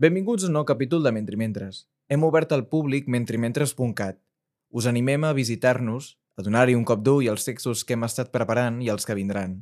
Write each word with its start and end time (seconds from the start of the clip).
Benvinguts 0.00 0.46
a 0.46 0.48
un 0.48 0.54
nou 0.56 0.64
capítol 0.64 1.02
de 1.04 1.10
Mentrimentres. 1.12 1.82
Hem 2.08 2.22
obert 2.24 2.54
al 2.56 2.62
públic 2.72 3.04
mentrimentres.cat. 3.12 4.16
Us 4.72 4.86
animem 4.88 5.26
a 5.28 5.34
visitar-nos, 5.36 6.14
a 6.40 6.44
donar-hi 6.46 6.72
un 6.78 6.86
cop 6.88 7.02
d'ull 7.04 7.28
als 7.28 7.44
textos 7.44 7.82
que 7.84 7.98
hem 7.98 8.08
estat 8.08 8.32
preparant 8.32 8.80
i 8.80 8.88
els 8.88 9.04
que 9.04 9.18
vindran. 9.18 9.58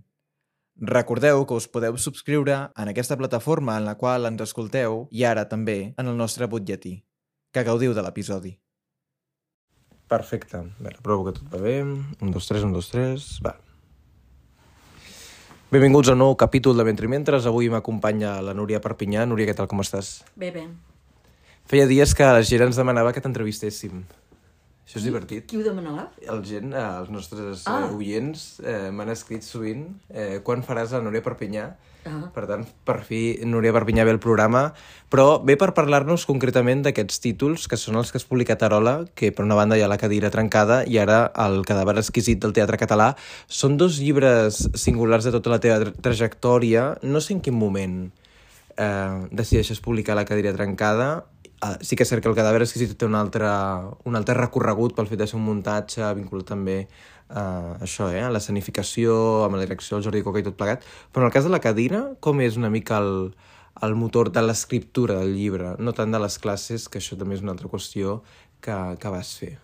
Recordeu 0.95 1.43
que 1.43 1.59
us 1.59 1.67
podeu 1.67 1.99
subscriure 1.99 2.61
en 2.71 2.95
aquesta 2.95 3.19
plataforma 3.19 3.81
en 3.83 3.91
la 3.91 3.99
qual 3.99 4.31
ens 4.31 4.47
escolteu 4.47 5.09
i 5.11 5.27
ara 5.27 5.49
també 5.51 5.79
en 5.99 6.07
el 6.07 6.15
nostre 6.15 6.47
butlletí. 6.47 7.01
Que 7.51 7.67
gaudiu 7.67 7.99
de 7.99 8.07
l'episodi. 8.07 8.55
Perfecte. 10.07 10.69
Bé, 10.79 10.95
provo 11.03 11.27
que 11.27 11.41
tot 11.41 11.51
va 11.51 11.67
bé. 11.67 11.81
Un, 11.83 12.31
dos, 12.31 12.47
tres, 12.47 12.63
un, 12.63 12.79
dos, 12.79 12.95
tres... 12.95 13.41
Va. 13.43 13.59
Benvinguts 15.69 16.09
a 16.09 16.15
un 16.17 16.23
nou 16.23 16.33
capítol 16.41 16.79
de 16.81 16.85
Mentrimentres. 16.89 17.45
Avui 17.45 17.67
m'acompanya 17.69 18.39
la 18.41 18.55
Núria 18.57 18.81
Perpinyà. 18.81 19.27
Núria, 19.29 19.45
què 19.51 19.55
tal, 19.59 19.69
com 19.69 19.83
estàs? 19.83 20.23
Bé, 20.33 20.49
bé. 20.55 20.63
Feia 21.69 21.85
dies 21.91 22.15
que 22.17 22.25
la 22.25 22.41
gent 22.41 22.65
ens 22.71 22.79
demanava 22.81 23.13
que 23.13 23.21
t'entrevistéssim. 23.21 24.01
Això 24.89 24.97
és 24.97 25.05
divertit. 25.05 25.45
Qui 25.51 25.59
ho 25.61 25.65
demanava? 25.67 26.07
El 26.25 26.41
gent, 26.49 26.73
eh, 26.73 26.85
els 27.03 27.11
nostres 27.13 27.67
Ah. 27.69 27.83
ah. 27.85 27.91
oients, 27.93 28.61
eh, 28.65 28.89
m'han 28.91 29.13
escrit 29.13 29.45
sovint 29.45 29.85
eh, 30.09 30.41
quan 30.43 30.65
faràs 30.65 30.97
la 30.97 31.03
Núria 31.05 31.21
Perpinyà. 31.21 31.67
Ah. 32.09 32.31
Per 32.35 32.45
tant, 32.49 32.65
per 32.89 32.99
fi 33.07 33.39
Núria 33.45 33.75
Perpinyà 33.77 34.07
ve 34.09 34.15
al 34.17 34.21
programa, 34.23 34.63
però 35.13 35.39
ve 35.45 35.59
per 35.61 35.71
parlar-nos 35.77 36.25
concretament 36.29 36.83
d'aquests 36.87 37.21
títols, 37.25 37.67
que 37.69 37.79
són 37.81 37.99
els 38.01 38.13
que 38.13 38.21
has 38.21 38.27
publicat 38.29 38.65
Arola, 38.65 38.97
que 39.15 39.31
per 39.33 39.45
una 39.45 39.59
banda 39.59 39.77
hi 39.79 39.85
ha 39.85 39.91
La 39.91 40.01
cadira 40.01 40.31
trencada 40.33 40.83
i 40.87 40.99
ara 40.99 41.27
El 41.47 41.63
cadàver 41.69 41.99
exquisit 42.01 42.41
del 42.43 42.55
teatre 42.57 42.81
català. 42.81 43.13
Són 43.47 43.77
dos 43.77 44.01
llibres 44.01 44.65
singulars 44.75 45.29
de 45.29 45.35
tota 45.37 45.53
la 45.55 45.61
teva 45.61 45.81
tra 45.83 45.93
trajectòria. 46.09 46.95
No 47.03 47.21
sé 47.21 47.35
en 47.37 47.43
quin 47.45 47.55
moment 47.55 47.99
eh, 48.79 49.29
decideixes 49.31 49.81
publicar 49.85 50.17
La 50.17 50.25
cadira 50.25 50.55
trencada. 50.57 51.27
Uh, 51.59 51.75
sí 51.83 51.97
que 51.99 52.05
és 52.07 52.11
cert 52.13 52.23
que 52.23 52.31
el 52.31 52.37
cadàver 52.39 52.63
exquisit 52.63 52.93
té 52.95 53.07
un 53.09 53.17
altre, 53.19 53.49
un 54.07 54.15
altre 54.15 54.37
recorregut 54.39 54.95
pel 54.95 55.09
fet 55.11 55.19
de 55.19 55.27
ser 55.27 55.39
un 55.41 55.47
muntatge 55.49 56.07
vinculat 56.15 56.47
també 56.53 56.77
a 57.29 57.77
això, 57.85 58.09
eh, 58.15 58.23
a 58.23 58.31
l'escenificació, 58.31 59.45
amb 59.45 59.59
la 59.59 59.65
direcció 59.65 59.97
del 59.97 60.07
Jordi 60.07 60.23
Coca 60.25 60.41
i 60.41 60.47
tot 60.47 60.57
plegat. 60.57 60.87
Però 61.13 61.25
en 61.25 61.29
el 61.29 61.35
cas 61.35 61.45
de 61.45 61.53
la 61.53 61.61
cadira, 61.61 62.05
com 62.25 62.41
és 62.41 62.57
una 62.57 62.71
mica 62.71 63.01
el, 63.03 63.35
el 63.83 63.95
motor 63.95 64.31
de 64.33 64.43
l'escriptura 64.43 65.19
del 65.21 65.35
llibre, 65.37 65.75
no 65.79 65.93
tant 65.93 66.15
de 66.15 66.21
les 66.23 66.39
classes, 66.39 66.89
que 66.89 67.03
això 67.03 67.19
també 67.19 67.37
és 67.37 67.45
una 67.45 67.53
altra 67.53 67.69
qüestió 67.69 68.21
que, 68.65 68.77
que 69.01 69.13
vas 69.13 69.35
fer. 69.39 69.57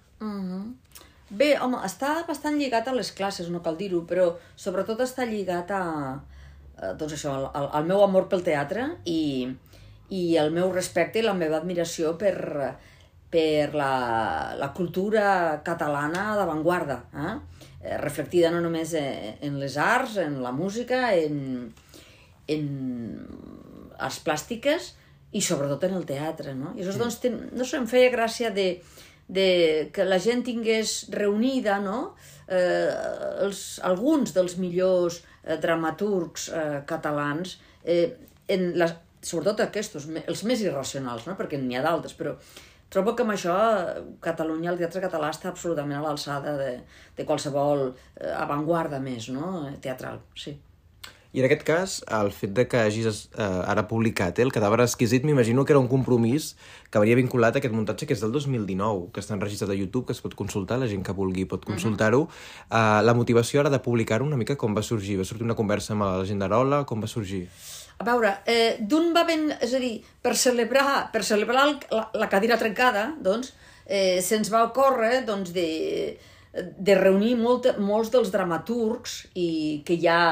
Bé, 1.31 1.55
home, 1.59 1.81
està 1.87 2.21
bastant 2.29 2.59
lligat 2.61 2.89
a 2.89 2.95
les 2.95 3.11
classes, 3.17 3.49
no 3.51 3.63
cal 3.65 3.79
dir-ho, 3.81 4.05
però 4.07 4.35
sobretot 4.61 5.01
està 5.03 5.25
lligat 5.27 5.71
a, 5.75 5.85
a 6.77 6.93
doncs 6.99 7.17
això, 7.17 7.33
al, 7.49 7.71
al 7.73 7.89
meu 7.89 8.05
amor 8.05 8.29
pel 8.31 8.45
teatre 8.45 8.91
i, 9.09 9.49
i 10.11 10.37
el 10.37 10.53
meu 10.53 10.73
respecte 10.73 11.21
i 11.21 11.25
la 11.25 11.37
meva 11.37 11.59
admiració 11.61 12.15
per, 12.21 12.35
per 13.31 13.75
la, 13.75 14.55
la 14.59 14.71
cultura 14.77 15.61
catalana 15.65 16.35
d'avantguarda, 16.39 16.99
eh? 17.15 17.35
Eh, 17.85 17.97
reflectida 18.01 18.51
no 18.53 18.61
només 18.65 18.95
en, 18.97 19.59
les 19.61 19.79
arts, 19.81 20.19
en 20.23 20.39
la 20.43 20.53
música, 20.57 21.13
en, 21.17 21.73
en 22.49 22.69
arts 23.99 24.21
plàstiques 24.25 24.93
i 25.35 25.43
sobretot 25.43 25.89
en 25.89 25.97
el 25.99 26.07
teatre, 26.09 26.55
no? 26.57 26.73
I 26.77 26.85
això, 26.85 26.97
doncs, 27.01 27.19
ten, 27.25 27.41
no 27.53 27.67
sé, 27.67 27.81
em 27.81 27.89
feia 27.91 28.13
gràcia 28.13 28.53
de, 28.55 28.69
de 29.29 29.49
que 29.93 30.07
la 30.07 30.21
gent 30.23 30.45
tingués 30.47 30.97
reunida, 31.13 31.81
no?, 31.83 32.15
eh, 32.47 32.93
els, 33.45 33.65
alguns 33.85 34.35
dels 34.37 34.57
millors 34.63 35.23
eh, 35.43 35.59
dramaturgs 35.61 36.49
eh, 36.53 36.83
catalans, 36.89 37.59
eh, 37.85 38.13
en 38.55 38.71
les, 38.79 38.95
sobretot 39.25 39.65
aquests, 39.65 40.07
els 40.25 40.45
més 40.49 40.63
irracionals, 40.65 41.27
no?, 41.29 41.39
perquè 41.39 41.61
n'hi 41.61 41.79
ha 41.79 41.85
d'altres, 41.85 42.15
però 42.19 42.37
trobo 42.93 43.17
que 43.17 43.25
amb 43.25 43.35
això 43.35 43.55
eh, 43.55 44.05
Catalunya, 44.25 44.71
el 44.75 44.79
teatre 44.83 45.03
català, 45.07 45.33
està 45.35 45.51
absolutament 45.51 45.99
a 45.99 46.05
l'alçada 46.05 46.55
de, 46.61 46.71
de 47.17 47.27
qualsevol 47.27 47.89
eh, 47.89 48.31
avantguarda 48.37 49.01
més, 49.03 49.33
no?, 49.35 49.67
teatral, 49.85 50.23
sí. 50.39 50.57
I 51.35 51.41
en 51.43 51.49
aquest 51.49 51.65
cas, 51.67 51.95
el 52.15 52.29
fet 52.31 52.53
de 52.55 52.63
que 52.71 52.79
hagis 52.79 53.25
eh, 53.35 53.43
ara 53.43 53.83
publicat 53.91 54.39
eh, 54.39 54.45
el 54.47 54.53
cadàver 54.55 54.85
exquisit, 54.85 55.25
m'imagino 55.27 55.65
que 55.67 55.75
era 55.75 55.81
un 55.83 55.89
compromís 55.91 56.53
que 56.95 57.03
venia 57.03 57.19
vinculat 57.19 57.57
a 57.57 57.59
aquest 57.59 57.75
muntatge 57.75 58.07
que 58.07 58.15
és 58.15 58.23
del 58.23 58.31
2019, 58.31 59.09
que 59.11 59.19
està 59.19 59.35
enregistrat 59.35 59.73
a 59.75 59.79
YouTube, 59.81 60.07
que 60.07 60.15
es 60.15 60.23
pot 60.23 60.37
consultar, 60.39 60.79
la 60.79 60.87
gent 60.87 61.03
que 61.03 61.17
vulgui 61.17 61.43
pot 61.51 61.67
consultar-ho. 61.67 62.29
Uh, 62.69 63.03
la 63.03 63.17
motivació 63.19 63.65
ara 63.65 63.75
de 63.75 63.83
publicar-ho 63.83 64.29
una 64.29 64.39
mica 64.39 64.55
com 64.55 64.79
va 64.79 64.87
sorgir? 64.87 65.19
Va 65.19 65.27
sortir 65.27 65.49
una 65.49 65.59
conversa 65.59 65.97
amb 65.97 66.07
la 66.07 66.29
gent 66.29 66.39
d'Arola? 66.39 66.85
Com 66.87 67.03
va 67.03 67.11
sorgir? 67.11 67.49
Veure, 68.07 68.37
eh, 68.47 68.77
d'un 68.81 69.13
va 69.15 69.25
ben... 69.29 69.49
És 69.65 69.75
a 69.75 69.81
dir, 69.83 69.97
per 70.23 70.35
celebrar, 70.39 71.11
per 71.13 71.25
celebrar 71.27 71.67
el, 71.69 71.77
la, 71.95 72.09
la 72.25 72.31
cadira 72.33 72.59
trencada, 72.61 73.09
doncs, 73.25 73.53
eh, 73.87 74.21
se'ns 74.25 74.51
va 74.53 74.65
ocórrer 74.69 75.25
doncs, 75.29 75.53
de, 75.57 75.69
de 76.55 76.99
reunir 76.99 77.35
molt, 77.41 77.71
molts 77.83 78.13
dels 78.15 78.31
dramaturgs 78.35 79.25
i 79.35 79.49
que 79.87 79.99
ha 80.09 80.25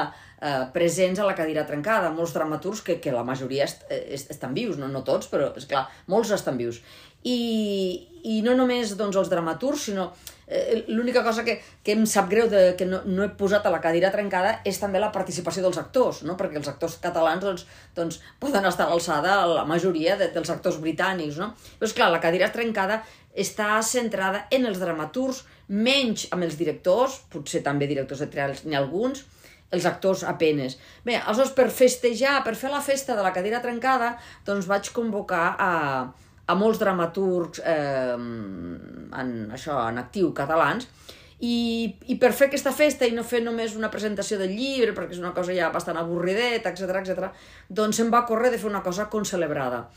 eh, 0.43 0.65
presents 0.75 1.19
a 1.19 1.27
la 1.27 1.35
cadira 1.37 1.65
trencada, 1.69 2.11
molts 2.11 2.35
dramaturgs 2.35 2.83
que, 2.83 2.99
que 2.99 3.15
la 3.15 3.23
majoria 3.23 3.63
est, 3.63 3.87
est, 3.89 4.29
estan 4.35 4.53
vius, 4.53 4.77
no, 4.81 4.91
no 4.91 5.03
tots, 5.07 5.31
però, 5.31 5.53
és 5.57 5.67
clar, 5.69 5.87
molts 6.11 6.33
estan 6.35 6.59
vius. 6.59 6.81
I, 7.23 7.39
i 8.27 8.41
no 8.43 8.55
només 8.59 8.97
doncs, 8.99 9.15
els 9.19 9.29
dramaturgs, 9.31 9.87
sinó 9.87 10.09
eh, 10.47 10.83
l'única 10.87 11.23
cosa 11.23 11.45
que, 11.47 11.55
que 11.83 11.95
em 11.95 12.03
sap 12.09 12.27
greu 12.31 12.49
de, 12.51 12.63
que 12.79 12.87
no, 12.87 12.99
no 13.07 13.23
he 13.23 13.31
posat 13.39 13.65
a 13.65 13.71
la 13.71 13.79
cadira 13.83 14.11
trencada 14.11 14.57
és 14.67 14.79
també 14.81 14.99
la 14.99 15.11
participació 15.15 15.63
dels 15.63 15.79
actors, 15.79 16.23
no? 16.27 16.35
perquè 16.39 16.59
els 16.59 16.67
actors 16.71 16.97
catalans 17.03 17.43
doncs, 17.43 17.65
doncs, 17.95 18.19
poden 18.43 18.67
estar 18.67 18.87
a 18.87 18.91
l'alçada 18.91 19.37
la 19.47 19.63
majoria 19.69 20.17
de, 20.19 20.29
dels 20.35 20.51
actors 20.51 20.81
britànics. 20.83 21.39
No? 21.39 21.53
Però, 21.79 21.87
és 21.87 21.95
clar, 21.95 22.11
la 22.11 22.21
cadira 22.23 22.51
trencada 22.51 23.01
està 23.33 23.79
centrada 23.87 24.45
en 24.53 24.67
els 24.69 24.81
dramaturgs, 24.83 25.45
menys 25.73 26.27
amb 26.35 26.45
els 26.45 26.59
directors, 26.59 27.21
potser 27.31 27.63
també 27.65 27.87
directors 27.89 28.21
de 28.21 28.27
teatres 28.29 28.65
n'hi 28.67 28.75
ha 28.75 28.83
alguns, 28.83 29.23
els 29.73 29.87
actors 29.89 30.23
apenes. 30.29 30.77
Bé, 31.05 31.17
aleshores, 31.17 31.53
per 31.57 31.69
festejar, 31.73 32.39
per 32.45 32.55
fer 32.59 32.71
la 32.71 32.83
festa 32.83 33.17
de 33.17 33.25
la 33.25 33.33
cadira 33.35 33.61
trencada, 33.63 34.13
doncs 34.45 34.69
vaig 34.69 34.91
convocar 34.95 35.47
a, 35.57 35.71
a 36.45 36.55
molts 36.59 36.79
dramaturgs 36.81 37.63
eh, 37.65 38.13
en, 38.13 39.33
això, 39.57 39.79
en 39.89 40.01
actiu 40.03 40.31
catalans, 40.37 40.87
i, 41.43 41.89
i 42.07 42.15
per 42.21 42.31
fer 42.31 42.47
aquesta 42.47 42.71
festa 42.71 43.07
i 43.07 43.11
no 43.15 43.25
fer 43.27 43.41
només 43.43 43.75
una 43.75 43.89
presentació 43.91 44.37
del 44.39 44.53
llibre, 44.55 44.93
perquè 44.95 45.17
és 45.17 45.21
una 45.23 45.33
cosa 45.35 45.55
ja 45.55 45.71
bastant 45.73 45.99
avorrideta, 45.99 46.71
etc 46.71 47.01
etc, 47.01 47.31
doncs 47.67 47.99
em 47.99 48.11
va 48.13 48.23
córrer 48.29 48.53
de 48.53 48.61
fer 48.61 48.69
una 48.69 48.83
cosa 48.85 49.09
concelebrada. 49.11 49.87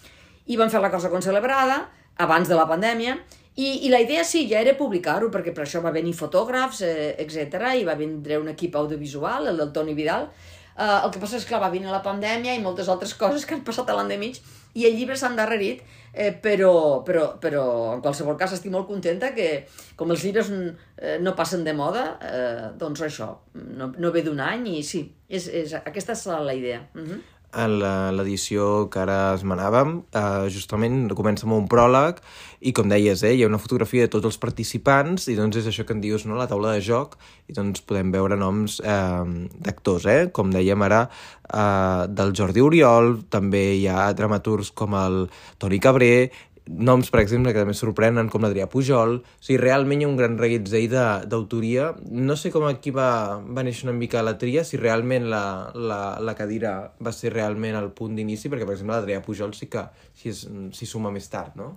I 0.50 0.58
vam 0.58 0.70
fer 0.72 0.82
la 0.82 0.90
cosa 0.90 1.10
concelebrada, 1.12 1.84
abans 2.22 2.48
de 2.48 2.58
la 2.58 2.66
pandèmia, 2.66 3.18
i, 3.56 3.86
i 3.86 3.88
la 3.88 4.02
idea 4.04 4.24
sí, 4.24 4.44
ja 4.50 4.60
era 4.60 4.76
publicar-ho, 4.76 5.30
perquè 5.32 5.54
per 5.56 5.64
això 5.64 5.80
va 5.84 5.94
venir 5.94 6.12
fotògrafs, 6.16 6.82
eh, 6.84 7.14
etc 7.22 7.72
i 7.80 7.86
va 7.88 7.96
vindre 7.96 8.36
un 8.42 8.52
equip 8.52 8.76
audiovisual, 8.76 9.48
el 9.48 9.62
del 9.62 9.72
Toni 9.72 9.96
Vidal. 9.96 10.28
Eh, 10.76 10.84
el 10.84 11.10
que 11.12 11.22
passa 11.22 11.38
és 11.40 11.46
que 11.48 11.56
va 11.56 11.72
venir 11.72 11.88
la 11.88 12.04
pandèmia 12.04 12.52
i 12.52 12.60
moltes 12.60 12.90
altres 12.92 13.14
coses 13.16 13.46
que 13.48 13.56
han 13.56 13.64
passat 13.64 13.88
a 13.88 13.96
l'any 13.96 14.12
de 14.12 14.18
mig, 14.20 14.42
i 14.76 14.84
el 14.84 14.98
llibre 14.98 15.16
s'ha 15.16 15.30
endarrerit, 15.32 15.80
eh, 16.12 16.34
però, 16.44 17.00
però, 17.06 17.30
però 17.40 17.64
en 17.94 18.02
qualsevol 18.04 18.36
cas 18.36 18.52
estic 18.52 18.72
molt 18.74 18.88
contenta 18.90 19.32
que, 19.32 19.64
com 19.96 20.12
els 20.12 20.24
llibres 20.26 20.50
eh, 20.52 21.16
no 21.24 21.32
passen 21.38 21.64
de 21.64 21.72
moda, 21.76 22.04
eh, 22.20 22.66
doncs 22.76 23.06
això, 23.08 23.30
no, 23.56 23.88
no 23.96 24.12
ve 24.12 24.20
d'un 24.26 24.42
any 24.44 24.68
i 24.74 24.82
sí, 24.84 25.06
és, 25.28 25.48
és, 25.48 25.72
aquesta 25.80 26.12
és 26.12 26.26
la, 26.28 26.52
idea. 26.52 26.82
Uh 26.92 27.08
-huh. 27.08 27.20
En 27.54 27.78
l'edició 27.80 28.88
que 28.92 28.98
ara 29.00 29.34
esmenàvem, 29.36 30.02
eh, 30.12 30.48
justament 30.52 31.06
comença 31.16 31.46
amb 31.46 31.54
un 31.56 31.68
pròleg 31.70 32.18
i, 32.60 32.72
com 32.72 32.88
deies, 32.90 33.22
eh, 33.22 33.32
hi 33.32 33.44
ha 33.44 33.48
una 33.48 33.60
fotografia 33.62 34.04
de 34.04 34.12
tots 34.12 34.26
els 34.26 34.38
participants 34.42 35.28
i 35.32 35.36
doncs 35.38 35.56
és 35.62 35.68
això 35.70 35.86
que 35.86 35.94
en 35.94 36.02
dius, 36.02 36.26
no?, 36.26 36.36
la 36.36 36.48
taula 36.50 36.74
de 36.74 36.82
joc 36.84 37.16
i 37.48 37.56
doncs 37.56 37.80
podem 37.86 38.10
veure 38.12 38.36
noms 38.36 38.80
eh, 38.84 39.48
d'actors, 39.62 40.06
eh? 40.10 40.26
Com 40.32 40.50
dèiem 40.52 40.82
ara, 40.82 41.06
eh, 41.48 42.02
del 42.12 42.34
Jordi 42.36 42.60
Oriol, 42.60 43.22
també 43.30 43.64
hi 43.78 43.86
ha 43.88 44.10
dramaturgs 44.12 44.74
com 44.74 44.98
el 44.98 45.30
Toni 45.58 45.80
Cabré, 45.80 46.30
noms, 46.66 47.10
per 47.14 47.20
exemple, 47.22 47.52
que 47.54 47.60
també 47.62 47.74
sorprenen, 47.78 48.28
com 48.32 48.42
l'Adrià 48.42 48.66
Pujol. 48.70 49.20
O 49.22 49.44
sigui, 49.44 49.58
realment 49.62 50.00
hi 50.02 50.06
ha 50.06 50.08
un 50.10 50.16
gran 50.18 50.36
reguitzell 50.40 50.88
d'autoria. 51.30 51.92
No 52.10 52.34
sé 52.36 52.50
com 52.54 52.66
aquí 52.66 52.90
va, 52.94 53.38
va 53.40 53.62
néixer 53.66 53.86
una 53.88 53.94
mica 53.96 54.22
la 54.26 54.36
tria, 54.38 54.64
si 54.66 54.76
realment 54.80 55.28
la, 55.30 55.42
la, 55.74 56.00
la 56.20 56.34
cadira 56.38 56.74
va 56.98 57.12
ser 57.14 57.32
realment 57.34 57.78
el 57.78 57.90
punt 57.96 58.16
d'inici, 58.18 58.50
perquè, 58.50 58.66
per 58.66 58.74
exemple, 58.74 58.96
l'Adrià 58.98 59.22
Pujol 59.24 59.54
sí 59.54 59.68
que 59.72 59.86
s'hi 60.18 60.32
es- 60.34 60.44
s'hi 60.76 60.86
suma 60.90 61.10
més 61.14 61.28
tard, 61.30 61.54
no? 61.56 61.76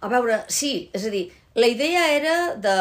A 0.00 0.08
veure, 0.12 0.44
sí, 0.48 0.88
és 0.94 1.04
a 1.08 1.10
dir, 1.10 1.24
la 1.58 1.66
idea 1.66 2.06
era 2.14 2.34
de 2.54 2.74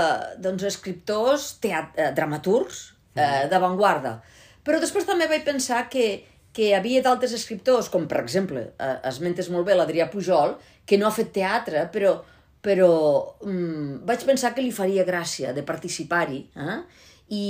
doncs, 0.44 0.63
escriptors, 0.69 1.56
teat 1.63 1.98
eh, 1.98 2.12
dramaturgs, 2.13 2.83
eh, 3.18 3.48
d'avantguarda. 3.50 4.19
Però 4.68 4.77
després 4.83 5.06
també 5.07 5.25
vaig 5.31 5.45
pensar 5.48 5.88
que, 5.89 6.24
que 6.57 6.71
hi 6.71 6.74
havia 6.74 7.04
d'altres 7.06 7.36
escriptors, 7.38 7.92
com 7.94 8.07
per 8.09 8.18
exemple, 8.24 8.63
eh, 8.81 8.95
esmentes 9.06 9.51
molt 9.54 9.68
bé 9.68 9.75
l'Adrià 9.77 10.07
Pujol, 10.09 10.56
que 10.89 10.98
no 10.98 11.06
ha 11.06 11.13
fet 11.13 11.30
teatre, 11.36 11.83
però, 11.94 12.15
però 12.65 12.89
mm, 13.45 14.00
vaig 14.09 14.25
pensar 14.25 14.56
que 14.56 14.65
li 14.65 14.74
faria 14.74 15.06
gràcia 15.06 15.54
de 15.54 15.62
participar-hi. 15.68 16.42
Eh? 16.57 16.80
I, 17.38 17.45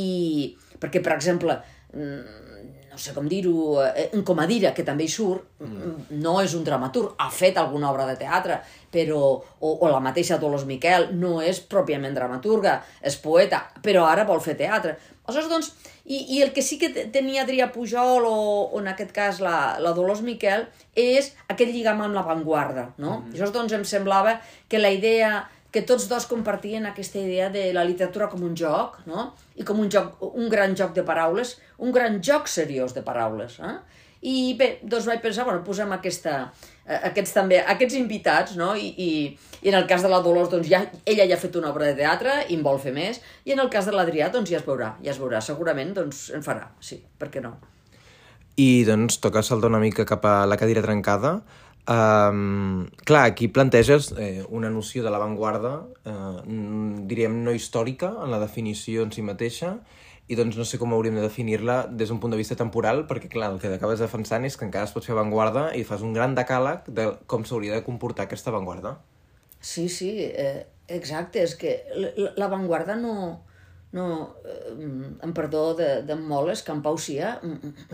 perquè, 0.82 1.00
per 1.06 1.16
exemple, 1.16 1.56
mm, 1.94 2.44
no 2.92 3.00
sé 3.00 3.14
com 3.16 3.30
dir-ho, 3.32 3.80
eh, 3.86 4.10
en 4.12 4.26
Comadira, 4.28 4.74
que 4.76 4.84
també 4.84 5.06
hi 5.06 5.14
surt, 5.14 5.46
mm. 5.64 6.20
no 6.20 6.40
és 6.42 6.58
un 6.58 6.68
dramaturg, 6.68 7.14
ha 7.22 7.30
fet 7.32 7.60
alguna 7.62 7.94
obra 7.94 8.10
de 8.10 8.18
teatre, 8.20 8.60
però, 8.92 9.22
o, 9.38 9.76
o 9.78 9.92
la 9.94 10.02
mateixa 10.04 10.40
Dolors 10.42 10.66
Miquel, 10.68 11.14
no 11.16 11.38
és 11.46 11.62
pròpiament 11.62 12.18
dramaturga, 12.18 12.82
és 13.06 13.16
poeta, 13.24 13.70
però 13.86 14.10
ara 14.10 14.28
vol 14.28 14.44
fer 14.44 14.58
teatre. 14.60 14.98
Aleshores, 15.28 15.52
doncs, 15.52 15.94
i, 16.08 16.22
i 16.38 16.42
el 16.42 16.54
que 16.56 16.64
sí 16.64 16.78
que 16.80 16.90
tenia 17.12 17.44
Adrià 17.44 17.68
Pujol 17.74 18.26
o, 18.26 18.38
o 18.72 18.80
en 18.80 18.88
aquest 18.94 19.12
cas 19.16 19.42
la, 19.44 19.76
la 19.84 19.92
Dolors 19.98 20.24
Miquel 20.24 20.64
és 20.96 21.34
aquest 21.52 21.74
lligam 21.74 22.00
amb 22.06 22.16
l'avantguarda, 22.16 22.94
no? 22.98 23.20
Mm. 23.20 23.34
Aleshores, 23.34 23.54
doncs, 23.58 23.76
em 23.76 23.84
semblava 23.88 24.38
que 24.72 24.80
la 24.80 24.94
idea 24.96 25.44
que 25.72 25.84
tots 25.84 26.08
dos 26.08 26.26
compartien 26.30 26.88
aquesta 26.88 27.20
idea 27.20 27.50
de 27.54 27.70
la 27.76 27.84
literatura 27.84 28.30
com 28.32 28.44
un 28.48 28.56
joc, 28.56 29.02
no? 29.10 29.32
I 29.60 29.66
com 29.68 29.80
un 29.84 29.92
joc, 29.92 30.16
un 30.28 30.50
gran 30.50 30.76
joc 30.80 30.96
de 30.96 31.04
paraules, 31.08 31.58
un 31.84 31.92
gran 31.92 32.22
joc 32.24 32.48
seriós 32.48 32.96
de 32.96 33.04
paraules, 33.06 33.60
eh? 33.60 33.78
I 34.28 34.56
bé, 34.58 34.80
doncs 34.82 35.06
vaig 35.06 35.22
pensar, 35.22 35.46
bueno, 35.46 35.62
posem 35.66 35.92
aquesta, 35.94 36.40
eh, 36.88 36.98
aquests 37.12 37.36
també, 37.36 37.60
aquests 37.76 38.00
invitats, 38.00 38.56
no? 38.58 38.72
I, 38.76 38.90
i, 38.98 39.12
i 39.62 39.70
en 39.70 39.78
el 39.78 39.86
cas 39.90 40.02
de 40.02 40.10
la 40.10 40.24
Dolors, 40.26 40.50
doncs 40.50 40.70
ja, 40.72 40.82
ella 41.06 41.28
ja 41.30 41.38
ha 41.38 41.44
fet 41.44 41.56
una 41.60 41.70
obra 41.70 41.92
de 41.92 42.00
teatre 42.00 42.40
i 42.48 42.58
en 42.58 42.66
vol 42.66 42.82
fer 42.82 42.96
més, 42.96 43.22
i 43.46 43.54
en 43.54 43.62
el 43.62 43.70
cas 43.70 43.86
de 43.86 43.94
l'Adrià, 43.94 44.32
doncs 44.34 44.50
ja 44.50 44.58
es 44.62 44.66
veurà, 44.66 44.96
ja 45.04 45.14
es 45.14 45.22
veurà, 45.22 45.44
segurament, 45.44 45.94
doncs 46.00 46.32
en 46.34 46.46
farà, 46.46 46.72
sí, 46.82 47.04
per 47.20 47.30
què 47.34 47.44
no? 47.46 47.58
I 48.58 48.88
doncs 48.88 49.20
toca 49.22 49.46
saltar 49.46 49.70
una 49.70 49.84
mica 49.84 50.08
cap 50.10 50.26
a 50.26 50.38
la 50.50 50.58
cadira 50.58 50.82
trencada, 50.82 51.36
Um, 51.88 52.90
clar, 53.08 53.24
aquí 53.32 53.48
planteges 53.48 54.12
eh, 54.20 54.44
una 54.50 54.70
noció 54.70 55.06
de 55.06 55.12
l'avantguarda, 55.14 55.86
eh, 56.04 56.42
diríem, 57.08 57.38
no 57.46 57.54
històrica 57.56 58.10
en 58.26 58.34
la 58.34 58.42
definició 58.42 59.06
en 59.08 59.14
si 59.16 59.24
mateixa, 59.24 59.78
i 60.28 60.36
doncs 60.36 60.58
no 60.60 60.66
sé 60.68 60.76
com 60.82 60.92
hauríem 60.92 61.16
de 61.16 61.24
definir-la 61.24 61.78
des 61.88 62.12
d'un 62.12 62.20
punt 62.20 62.34
de 62.36 62.40
vista 62.40 62.58
temporal, 62.60 63.06
perquè 63.08 63.30
clar, 63.32 63.54
el 63.54 63.62
que 63.62 63.72
acabes 63.72 64.04
defensant 64.04 64.44
és 64.44 64.60
que 64.60 64.68
encara 64.68 64.90
es 64.90 64.92
pot 64.92 65.06
fer 65.08 65.16
avantguarda 65.16 65.70
i 65.80 65.86
fas 65.88 66.04
un 66.04 66.12
gran 66.18 66.36
decàleg 66.36 66.90
de 66.92 67.14
com 67.32 67.48
s'hauria 67.48 67.78
de 67.78 67.86
comportar 67.88 68.28
aquesta 68.28 68.52
avantguarda. 68.52 68.98
Sí, 69.64 69.88
sí, 69.88 70.12
eh, 70.28 70.68
exacte, 70.92 71.40
és 71.48 71.56
que 71.56 71.78
l'avantguarda 72.36 73.00
no, 73.00 73.14
no, 73.96 74.36
eh, 74.44 74.74
en 75.24 75.34
perdó 75.34 75.74
de, 75.74 76.02
de 76.04 76.16
Moles, 76.16 76.62
que 76.64 76.74
en 76.74 76.82
Pau 76.84 76.98
Cia, 77.00 77.38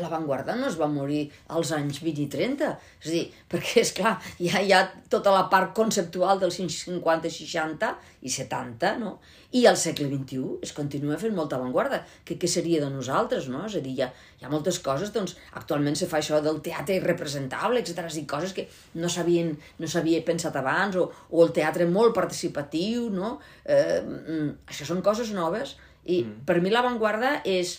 l'avantguarda 0.02 0.56
no 0.58 0.68
es 0.70 0.78
va 0.80 0.90
morir 0.90 1.28
als 1.54 1.74
anys 1.76 2.02
20 2.02 2.24
i 2.26 2.28
30. 2.34 2.72
És 3.04 3.08
a 3.10 3.14
dir, 3.14 3.24
perquè, 3.52 3.84
és 3.84 3.94
clar, 3.98 4.16
ja 4.40 4.64
hi 4.64 4.74
ha 4.74 4.84
tota 5.14 5.34
la 5.36 5.46
part 5.54 5.76
conceptual 5.78 6.42
dels 6.42 6.58
50, 6.58 7.30
60 7.30 7.94
i 8.22 8.34
70, 8.34 8.98
no? 9.04 9.18
I 9.54 9.68
al 9.70 9.78
segle 9.78 10.08
XXI 10.10 10.66
es 10.66 10.74
continua 10.74 11.20
fent 11.22 11.36
molta 11.38 11.60
avantguarda. 11.60 12.00
Que, 12.26 12.40
què 12.42 12.50
seria 12.50 12.82
de 12.82 12.90
nosaltres, 12.90 13.48
no? 13.54 13.64
És 13.68 13.78
a 13.78 13.84
dir, 13.86 13.94
hi 13.94 14.04
ha, 14.06 14.10
hi 14.40 14.48
ha 14.48 14.52
moltes 14.52 14.80
coses, 14.82 15.14
doncs, 15.14 15.36
actualment 15.60 15.98
se 16.00 16.10
fa 16.10 16.18
això 16.20 16.40
del 16.42 16.58
teatre 16.66 16.98
irrepresentable, 16.98 17.84
etc. 17.84 18.08
És 18.10 18.18
dir, 18.18 18.26
coses 18.30 18.56
que 18.58 18.66
no 18.98 19.12
s'havien 19.12 19.54
no 19.80 20.26
pensat 20.26 20.58
abans, 20.58 20.98
o, 20.98 21.10
o 21.30 21.46
el 21.46 21.54
teatre 21.54 21.86
molt 21.86 22.16
participatiu, 22.18 23.10
no? 23.14 23.38
Eh, 23.66 24.02
això 24.68 24.90
són 24.90 25.06
coses 25.06 25.32
noves 25.38 25.78
i 26.06 26.24
mm. 26.24 26.44
per 26.48 26.60
mi 26.62 26.72
l'avantguarda 26.74 27.42
és, 27.48 27.78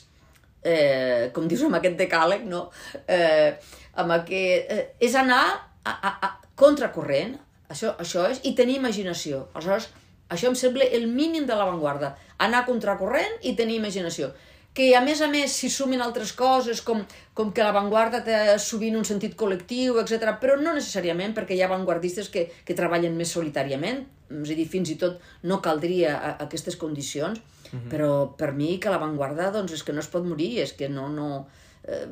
eh, 0.64 1.30
com 1.34 1.48
dius 1.48 1.64
amb 1.66 1.78
aquest 1.78 1.98
decàleg, 2.00 2.46
no? 2.48 2.68
eh, 3.06 3.56
amb 4.00 4.14
aquest, 4.16 4.70
eh, 4.70 4.86
és 5.04 5.14
anar 5.18 5.42
a, 5.84 5.92
a, 5.92 6.14
a 6.28 6.30
contracorrent, 6.58 7.36
això, 7.70 7.94
això 8.00 8.28
és, 8.30 8.40
i 8.48 8.54
tenir 8.56 8.78
imaginació. 8.78 9.48
Aleshores, 9.52 9.90
això 10.34 10.50
em 10.50 10.58
sembla 10.58 10.88
el 10.98 11.06
mínim 11.10 11.46
de 11.46 11.56
l'avantguarda, 11.56 12.14
anar 12.44 12.64
contracorrent 12.66 13.40
i 13.42 13.54
tenir 13.58 13.78
imaginació 13.80 14.34
que 14.74 14.88
a 14.98 15.00
més 15.06 15.20
a 15.22 15.28
més 15.30 15.52
s'hi 15.54 15.68
sumin 15.70 16.00
altres 16.02 16.32
coses, 16.34 16.80
com, 16.82 17.04
com 17.38 17.52
que 17.54 17.62
l'avantguarda 17.62 18.24
té 18.26 18.38
sovint 18.58 18.96
un 18.98 19.06
sentit 19.06 19.36
col·lectiu, 19.38 20.00
etc. 20.02 20.32
però 20.42 20.56
no 20.58 20.72
necessàriament, 20.74 21.30
perquè 21.36 21.54
hi 21.54 21.62
ha 21.62 21.68
avantguardistes 21.70 22.26
que, 22.26 22.48
que 22.66 22.74
treballen 22.74 23.14
més 23.14 23.30
solitàriament, 23.36 24.02
és 24.34 24.50
a 24.50 24.56
dir, 24.58 24.66
fins 24.66 24.90
i 24.90 24.96
tot 24.98 25.22
no 25.46 25.60
caldria 25.62 26.16
a, 26.16 26.32
a 26.32 26.48
aquestes 26.48 26.74
condicions, 26.74 27.38
-huh. 27.74 27.80
Mhm. 27.80 27.90
Però 27.90 28.36
per 28.36 28.52
mi 28.52 28.78
que 28.78 28.90
l'avantguarda 28.90 29.50
doncs, 29.50 29.72
és 29.72 29.82
que 29.82 29.92
no 29.92 30.00
es 30.00 30.08
pot 30.08 30.24
morir, 30.24 30.60
és 30.60 30.72
que 30.72 30.88
no... 30.88 31.08
no 31.08 31.46
eh, 31.84 32.06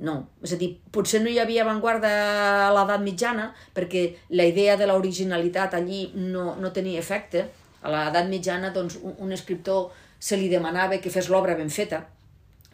no, 0.00 0.14
és 0.40 0.54
a 0.54 0.58
dir, 0.60 0.70
potser 0.92 1.20
no 1.20 1.28
hi 1.28 1.38
havia 1.42 1.60
avantguarda 1.66 2.10
a 2.66 2.68
l'edat 2.72 3.02
mitjana 3.04 3.50
perquè 3.76 4.04
la 4.32 4.46
idea 4.48 4.78
de 4.80 4.86
l'originalitat 4.88 5.76
allí 5.76 6.06
no, 6.16 6.54
no 6.56 6.70
tenia 6.72 7.02
efecte. 7.02 7.44
A 7.84 7.92
l'edat 7.92 8.28
mitjana, 8.28 8.72
doncs, 8.72 8.96
un, 9.04 9.18
un 9.26 9.32
escriptor 9.36 9.90
se 10.20 10.36
li 10.40 10.48
demanava 10.52 11.00
que 11.00 11.12
fes 11.12 11.28
l'obra 11.32 11.56
ben 11.56 11.70
feta, 11.72 12.02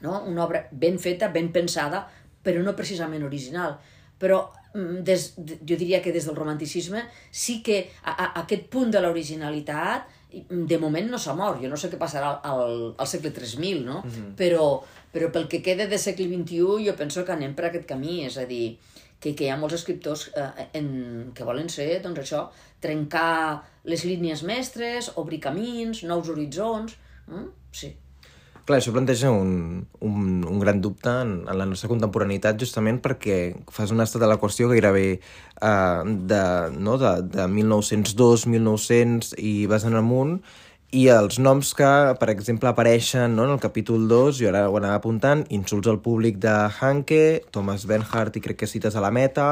no? 0.02 0.20
una 0.26 0.44
obra 0.44 0.64
ben 0.70 0.99
feta, 1.02 1.31
ben 1.34 1.50
pensada, 1.55 2.05
però 2.43 2.62
no 2.62 2.75
precisament 2.78 3.26
original. 3.26 3.76
Però 4.19 4.40
mm, 4.75 5.02
des, 5.06 5.32
jo 5.37 5.78
diria 5.78 6.00
que 6.02 6.14
des 6.14 6.26
del 6.26 6.38
romanticisme 6.38 7.05
sí 7.31 7.58
que 7.62 7.82
a, 8.02 8.14
a, 8.14 8.28
aquest 8.44 8.70
punt 8.70 8.94
de 8.94 9.02
l'originalitat 9.02 10.06
de 10.49 10.79
moment 10.79 11.09
no 11.11 11.19
s'ha 11.19 11.35
mort, 11.38 11.61
jo 11.62 11.71
no 11.73 11.79
sé 11.81 11.91
què 11.93 11.99
passarà 12.00 12.35
al, 12.44 12.93
al 12.97 13.09
segle 13.11 13.33
3000, 13.37 13.85
no? 13.85 14.03
Mm 14.05 14.11
-hmm. 14.11 14.35
però, 14.37 14.83
però 15.12 15.31
pel 15.33 15.49
que 15.49 15.62
queda 15.62 15.87
de 15.87 15.99
segle 15.99 16.27
XXI 16.27 16.87
jo 16.87 16.97
penso 16.97 17.25
que 17.25 17.33
anem 17.33 17.55
per 17.55 17.67
aquest 17.67 17.87
camí, 17.87 18.25
és 18.27 18.38
a 18.38 18.44
dir, 18.44 18.79
que, 19.21 19.35
que 19.35 19.44
hi 19.44 19.50
ha 19.50 19.56
molts 19.56 19.75
escriptors 19.75 20.31
eh, 20.37 20.69
en, 20.75 21.33
que 21.35 21.44
volen 21.44 21.69
ser, 21.69 22.03
doncs 22.03 22.21
això, 22.21 22.49
trencar 22.81 23.62
les 23.85 24.05
línies 24.05 24.43
mestres, 24.43 25.12
obrir 25.17 25.41
camins, 25.41 26.03
nous 26.03 26.29
horitzons, 26.29 26.97
mm? 27.27 27.47
sí. 27.73 27.97
Clar, 28.67 28.81
això 28.81 28.91
planteja 28.91 29.31
un, 29.31 29.85
un, 30.03 30.23
un 30.43 30.59
gran 30.59 30.81
dubte 30.83 31.13
en, 31.23 31.37
en 31.47 31.59
la 31.59 31.67
nostra 31.71 31.87
contemporaneïtat 31.93 32.59
justament 32.59 32.99
perquè 32.99 33.37
fas 33.71 33.93
un 33.95 34.03
estat 34.03 34.25
de 34.25 34.27
la 34.27 34.41
qüestió 34.43 34.67
gairebé 34.73 35.21
uh, 35.63 36.03
de, 36.03 36.41
no, 36.75 36.97
de, 36.99 37.13
de 37.31 37.47
1902, 37.47 38.49
1900 38.51 39.37
i 39.39 39.53
vas 39.71 39.87
en 39.87 39.95
amunt 40.01 40.41
i 40.95 41.05
els 41.11 41.39
noms 41.43 41.73
que, 41.79 41.93
per 42.19 42.29
exemple, 42.31 42.71
apareixen 42.71 43.35
no, 43.39 43.47
en 43.47 43.55
el 43.55 43.63
capítol 43.63 44.09
2, 44.11 44.37
jo 44.39 44.51
ara 44.51 44.65
ho 44.71 44.77
anava 44.79 44.99
apuntant, 45.01 45.43
insults 45.55 45.91
al 45.91 45.99
públic 46.03 46.39
de 46.43 46.53
Hanke, 46.81 47.23
Thomas 47.55 47.87
Bernhardt 47.91 48.39
i 48.39 48.43
crec 48.45 48.62
que 48.65 48.71
cites 48.71 48.95
a 48.95 49.03
la 49.03 49.11
meta, 49.15 49.49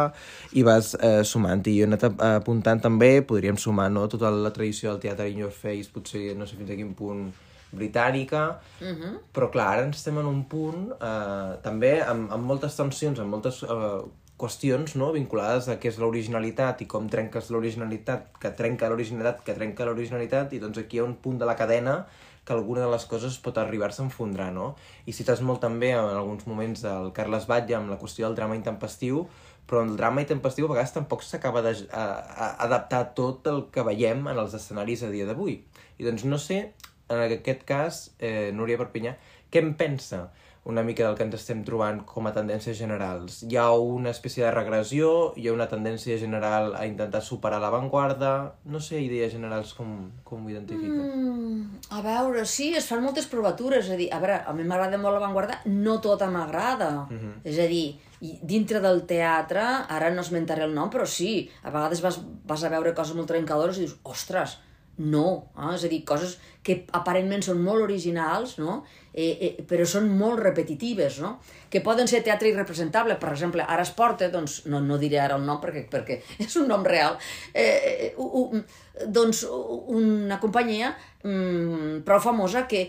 i 0.55 0.62
vas 0.67 0.94
eh, 0.94 1.22
sumant. 1.26 1.67
I 1.67 1.75
jo 1.81 1.87
he 1.87 1.90
anat 1.90 2.06
apuntant 2.31 2.82
també, 2.82 3.19
podríem 3.26 3.58
sumar 3.58 3.90
no, 3.90 4.06
tota 4.10 4.31
la 4.31 4.55
tradició 4.55 4.93
del 4.93 5.02
teatre 5.02 5.26
in 5.31 5.43
your 5.43 5.55
face, 5.55 5.90
potser 5.90 6.32
no 6.38 6.46
sé 6.46 6.58
fins 6.58 6.70
a 6.70 6.78
quin 6.78 6.94
punt 6.94 7.26
britànica, 7.76 8.60
uh 8.80 8.84
mhm. 8.86 9.02
-huh. 9.02 9.14
però 9.34 9.50
clar, 9.50 9.78
ara 9.78 9.88
estem 9.88 10.18
en 10.18 10.26
un 10.26 10.44
punt 10.44 10.92
eh, 10.92 11.52
també 11.62 12.02
amb, 12.02 12.30
amb 12.32 12.44
moltes 12.44 12.76
tensions, 12.76 13.18
amb 13.18 13.30
moltes 13.30 13.62
eh, 13.62 14.02
qüestions 14.36 14.96
no? 14.96 15.12
vinculades 15.12 15.68
a 15.68 15.78
què 15.78 15.88
és 15.92 15.98
l'originalitat 15.98 16.82
i 16.82 16.86
com 16.86 17.08
trenques 17.08 17.50
l'originalitat, 17.50 18.32
que 18.40 18.50
trenca 18.50 18.88
l'originalitat, 18.88 19.43
que 19.46 19.54
trenca 19.54 19.84
l'originalitat, 19.84 20.52
i 20.52 20.58
doncs 20.58 20.78
aquí 20.78 20.96
hi 20.96 21.00
ha 21.00 21.04
un 21.04 21.16
punt 21.16 21.38
de 21.38 21.46
la 21.46 21.56
cadena 21.56 22.06
que 22.44 22.52
alguna 22.52 22.82
de 22.84 22.90
les 22.93 23.04
coses 23.08 23.38
pot 23.40 23.56
arribar-se 23.58 24.02
a 24.02 24.04
enfondrar, 24.04 24.50
no? 24.52 24.74
I 25.08 25.14
cites 25.16 25.40
molt 25.40 25.62
també 25.64 25.94
en 25.94 26.04
alguns 26.04 26.44
moments 26.46 26.82
del 26.84 27.10
Carles 27.16 27.46
Batlle 27.48 27.78
amb 27.78 27.93
la 27.94 27.98
qüestió 28.00 28.26
del 28.26 28.36
drama 28.36 28.58
intempestiu, 28.58 29.24
però 29.66 29.81
el 29.84 29.94
drama 29.96 30.20
intempestiu 30.20 30.66
a 30.66 30.74
vegades 30.74 30.93
tampoc 30.93 31.24
s'acaba 31.24 31.62
d'adaptar 31.64 33.04
tot 33.16 33.48
el 33.48 33.64
que 33.72 33.84
veiem 33.86 34.26
en 34.28 34.40
els 34.43 34.56
escenaris 34.58 35.06
a 35.06 35.12
dia 35.14 35.24
d'avui. 35.24 35.62
I 35.96 36.04
doncs 36.04 36.26
no 36.28 36.36
sé 36.43 36.74
en 37.08 37.20
aquest 37.27 37.65
cas, 37.69 38.15
eh, 38.19 38.51
Núria 38.55 38.81
Perpinyà, 38.81 39.17
què 39.51 39.63
en 39.63 39.75
pensa 39.79 40.29
una 40.65 40.82
mica 40.82 41.05
del 41.05 41.17
que 41.17 41.25
ens 41.27 41.34
estem 41.37 41.61
trobant 41.65 42.01
com 42.08 42.25
a 42.27 42.32
tendències 42.32 42.79
generals? 42.79 43.43
Hi 43.44 43.58
ha 43.61 43.67
una 43.77 44.11
espècie 44.15 44.46
de 44.46 44.53
regressió? 44.55 45.11
Hi 45.37 45.49
ha 45.49 45.53
una 45.53 45.67
tendència 45.69 46.17
general 46.19 46.73
a 46.79 46.87
intentar 46.89 47.20
superar 47.23 47.61
l'avantguarda? 47.61 48.31
No 48.73 48.81
sé, 48.81 49.03
idees 49.05 49.34
generals 49.37 49.75
com, 49.77 49.93
com 50.25 50.46
ho 50.46 50.55
identifiques? 50.55 51.05
Mm, 51.05 51.82
a 51.93 52.01
veure, 52.06 52.46
sí, 52.49 52.70
es 52.81 52.89
fan 52.89 53.05
moltes 53.05 53.29
provatures. 53.29 53.84
És 53.84 53.93
a 53.93 54.01
dir, 54.01 54.08
a 54.08 54.23
veure, 54.25 54.41
a 54.41 54.56
mi 54.56 54.65
m'agrada 54.65 55.01
molt 55.03 55.19
l'avantguarda, 55.19 55.61
no 55.69 56.01
tota 56.01 56.31
m'agrada. 56.32 56.91
Mhm. 57.11 57.20
-huh. 57.20 57.34
És 57.44 57.58
a 57.58 57.69
dir, 57.69 58.01
dintre 58.43 58.81
del 58.81 59.05
teatre, 59.05 59.61
ara 59.61 60.11
no 60.11 60.23
esmentaré 60.23 60.65
el 60.65 60.75
nom, 60.75 60.91
però 60.91 61.05
sí, 61.05 61.51
a 61.63 61.70
vegades 61.70 62.01
vas, 62.01 62.20
vas 62.44 62.65
a 62.65 62.70
veure 62.70 62.94
coses 62.94 63.15
molt 63.15 63.29
trencadores 63.29 63.77
i 63.77 63.81
dius, 63.81 63.99
ostres, 64.03 64.58
no, 64.98 65.51
eh? 65.58 65.74
és 65.74 65.84
a 65.86 65.91
dir, 65.91 66.03
coses 66.06 66.36
que 66.65 66.79
aparentment 66.96 67.43
són 67.44 67.60
molt 67.65 67.84
originals, 67.84 68.56
no? 68.63 68.79
eh, 69.13 69.32
eh, 69.32 69.51
però 69.69 69.84
són 69.89 70.06
molt 70.17 70.41
repetitives, 70.41 71.19
no? 71.22 71.34
que 71.70 71.82
poden 71.84 72.08
ser 72.10 72.22
teatre 72.24 72.48
irrepresentable. 72.51 73.19
Per 73.20 73.32
exemple, 73.32 73.67
ara 73.67 73.84
es 73.84 73.93
porta, 73.96 74.31
doncs, 74.32 74.63
no, 74.70 74.81
no 74.81 74.98
diré 75.01 75.20
ara 75.20 75.39
el 75.39 75.44
nom 75.46 75.60
perquè, 75.63 75.84
perquè 75.91 76.20
és 76.46 76.56
un 76.60 76.70
nom 76.70 76.86
real, 76.86 77.19
eh, 77.53 78.13
uh, 78.17 78.63
doncs 79.10 79.43
una 79.51 80.39
companyia 80.41 80.94
um, 81.27 82.01
prou 82.06 82.22
famosa 82.22 82.65
que 82.70 82.86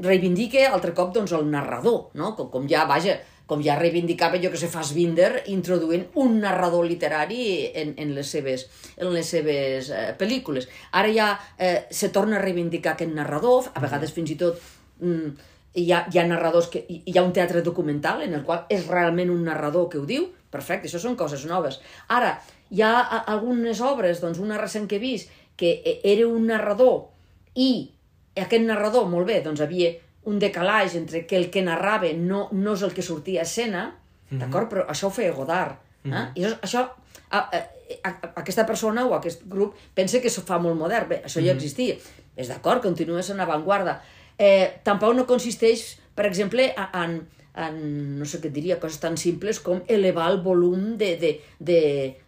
reivindica 0.00 0.68
altre 0.70 0.94
cop 0.96 1.12
doncs, 1.14 1.34
el 1.36 1.50
narrador, 1.50 2.08
no? 2.14 2.34
com, 2.38 2.48
com 2.52 2.70
ja, 2.70 2.86
vaja, 2.88 3.18
com 3.50 3.62
ja 3.66 3.74
reivindicava, 3.78 4.38
jo 4.38 4.52
que 4.52 4.60
sé, 4.60 4.70
Fassbinder, 4.70 5.42
introduint 5.50 6.06
un 6.22 6.38
narrador 6.38 6.86
literari 6.86 7.42
en, 7.74 7.96
en 7.98 8.14
les 8.14 8.30
seves, 8.30 8.68
en 8.96 9.10
les 9.10 9.26
seves 9.26 9.90
eh, 9.90 10.10
pel·lícules. 10.18 10.68
Ara 10.94 11.10
ja 11.14 11.30
eh, 11.58 11.88
se 11.90 12.12
torna 12.14 12.38
a 12.38 12.44
reivindicar 12.44 12.94
aquest 12.94 13.10
narrador, 13.16 13.72
a 13.74 13.82
vegades 13.82 14.14
fins 14.14 14.30
i 14.30 14.38
tot 14.38 14.62
mm, 15.02 15.48
hi 15.82 15.86
ha, 15.90 16.04
hi 16.06 16.22
ha 16.22 16.26
narradors 16.30 16.70
que... 16.70 16.84
Hi 16.86 17.16
ha 17.18 17.26
un 17.26 17.34
teatre 17.34 17.62
documental 17.66 18.22
en 18.26 18.38
el 18.38 18.46
qual 18.46 18.66
és 18.70 18.86
realment 18.86 19.30
un 19.34 19.42
narrador 19.46 19.88
que 19.90 19.98
ho 19.98 20.06
diu, 20.06 20.28
perfecte, 20.50 20.88
això 20.88 21.02
són 21.02 21.18
coses 21.18 21.46
noves. 21.50 21.80
Ara, 22.10 22.36
hi 22.70 22.82
ha 22.86 22.94
algunes 23.34 23.82
obres, 23.82 24.22
doncs 24.22 24.38
una 24.42 24.58
recent 24.58 24.86
que 24.90 24.98
he 24.98 25.02
vist, 25.02 25.30
que 25.58 25.80
e- 25.84 25.98
era 26.12 26.26
un 26.28 26.46
narrador 26.50 27.10
i 27.58 27.90
aquest 28.38 28.62
narrador, 28.66 29.08
molt 29.10 29.26
bé, 29.28 29.40
doncs 29.44 29.62
havia 29.62 29.90
un 30.28 30.38
decalatge 30.38 30.98
entre 30.98 31.24
que 31.26 31.36
el 31.38 31.48
que 31.50 31.62
narrava 31.64 32.10
no, 32.16 32.48
no 32.52 32.74
és 32.76 32.82
el 32.84 32.92
que 32.96 33.04
sortia 33.04 33.44
a 33.44 33.48
escena, 33.48 33.86
d'acord? 34.30 34.68
Però 34.70 34.86
això 34.90 35.08
ho 35.08 35.14
feia 35.14 35.32
Godard. 35.36 35.78
Eh? 36.04 36.24
I 36.40 36.44
això, 36.48 36.58
això 36.64 36.82
a, 37.30 37.38
a, 37.38 37.60
a, 38.02 38.12
aquesta 38.42 38.66
persona 38.66 39.06
o 39.06 39.14
aquest 39.16 39.44
grup 39.48 39.76
pensa 39.94 40.20
que 40.20 40.30
això 40.30 40.44
fa 40.46 40.60
molt 40.62 40.78
modern. 40.78 41.08
Bé, 41.10 41.20
això 41.26 41.42
ja 41.44 41.54
existia. 41.56 41.98
És 42.36 42.52
d'acord, 42.52 42.82
continua 42.82 43.24
sent 43.26 43.40
avantguarda. 43.42 43.98
Eh, 44.40 44.80
tampoc 44.86 45.16
no 45.16 45.26
consisteix, 45.28 45.98
per 46.16 46.24
exemple, 46.28 46.70
en, 46.76 47.18
en, 47.60 47.76
no 48.18 48.28
sé 48.28 48.40
què 48.40 48.48
et 48.48 48.54
diria, 48.56 48.78
coses 48.80 49.00
tan 49.02 49.18
simples 49.20 49.60
com 49.64 49.82
elevar 49.90 50.30
el 50.32 50.40
volum 50.44 50.94
de, 51.00 51.10
de, 51.20 51.32
de, 51.58 51.80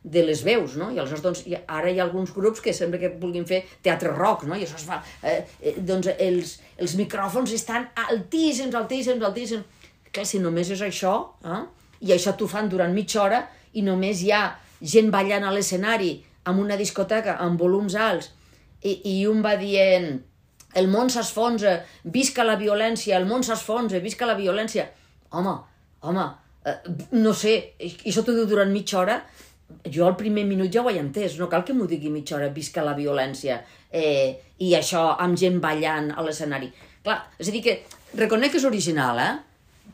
de 0.02 0.25
les 0.26 0.42
veus, 0.44 0.76
no? 0.80 0.90
I 0.92 1.00
aleshores, 1.00 1.25
doncs, 1.25 1.44
ara 1.62 1.90
hi 1.90 2.00
ha 2.00 2.04
alguns 2.04 2.34
grups 2.37 2.61
que 2.64 2.75
sembla 2.76 3.00
que 3.00 3.14
vulguin 3.22 3.46
fer 3.49 3.62
teatre 3.84 4.12
rock, 4.12 4.44
no? 4.49 4.58
I 4.58 4.66
això 4.66 4.80
es 4.80 4.87
fa... 4.88 5.00
Eh, 5.22 5.38
eh, 5.62 5.76
doncs 5.80 6.12
els, 6.18 6.58
els 6.83 6.97
micròfons 6.99 7.55
estan 7.55 7.87
altíssims, 8.09 8.75
altíssims, 8.75 9.23
altíssims. 9.23 9.89
Clar, 10.12 10.27
si 10.29 10.43
només 10.43 10.69
és 10.75 10.83
això, 10.85 11.15
eh? 11.47 11.62
i 12.03 12.12
això 12.12 12.35
t'ho 12.37 12.49
fan 12.51 12.69
durant 12.69 12.93
mitja 12.93 13.23
hora, 13.23 13.45
i 13.73 13.85
només 13.87 14.21
hi 14.21 14.33
ha 14.35 14.43
gent 14.83 15.09
ballant 15.15 15.47
a 15.47 15.53
l'escenari 15.55 16.17
amb 16.51 16.61
una 16.61 16.77
discoteca 16.77 17.39
amb 17.41 17.61
volums 17.61 17.95
alts, 17.95 18.33
i, 18.83 18.99
i 19.15 19.17
un 19.31 19.41
va 19.45 19.55
dient 19.61 20.11
el 20.81 20.89
món 20.91 21.11
s'esfonsa, 21.12 21.79
visca 22.05 22.45
la 22.45 22.59
violència, 22.61 23.17
el 23.19 23.29
món 23.29 23.45
s'esfonsa, 23.47 24.01
visca 24.03 24.29
la 24.29 24.37
violència. 24.39 24.89
Home, 25.39 25.55
home, 26.09 26.27
eh, 26.67 26.77
no 27.21 27.35
sé, 27.37 27.55
això 27.79 28.25
t'ho 28.25 28.35
diu 28.37 28.49
durant 28.51 28.73
mitja 28.73 28.99
hora, 29.01 29.21
jo 29.91 30.07
al 30.07 30.17
primer 30.17 30.45
minut 30.49 30.73
ja 30.73 30.83
ho 30.83 30.91
he 30.91 30.99
entès, 31.00 31.38
no 31.41 31.49
cal 31.50 31.64
que 31.64 31.75
m'ho 31.76 31.87
digui 31.91 32.11
mitja 32.12 32.37
hora, 32.37 32.50
visca 32.55 32.85
la 32.85 32.95
violència, 32.99 33.61
eh, 33.91 34.38
i 34.59 34.73
això 34.79 35.12
amb 35.23 35.38
gent 35.38 35.61
ballant 35.62 36.12
a 36.14 36.25
l'escenari. 36.25 36.71
Clar, 37.02 37.19
és 37.38 37.50
a 37.50 37.55
dir 37.55 37.62
que 37.64 37.76
reconec 38.19 38.55
que 38.55 38.61
és 38.61 38.69
original, 38.69 39.19
eh? 39.19 39.33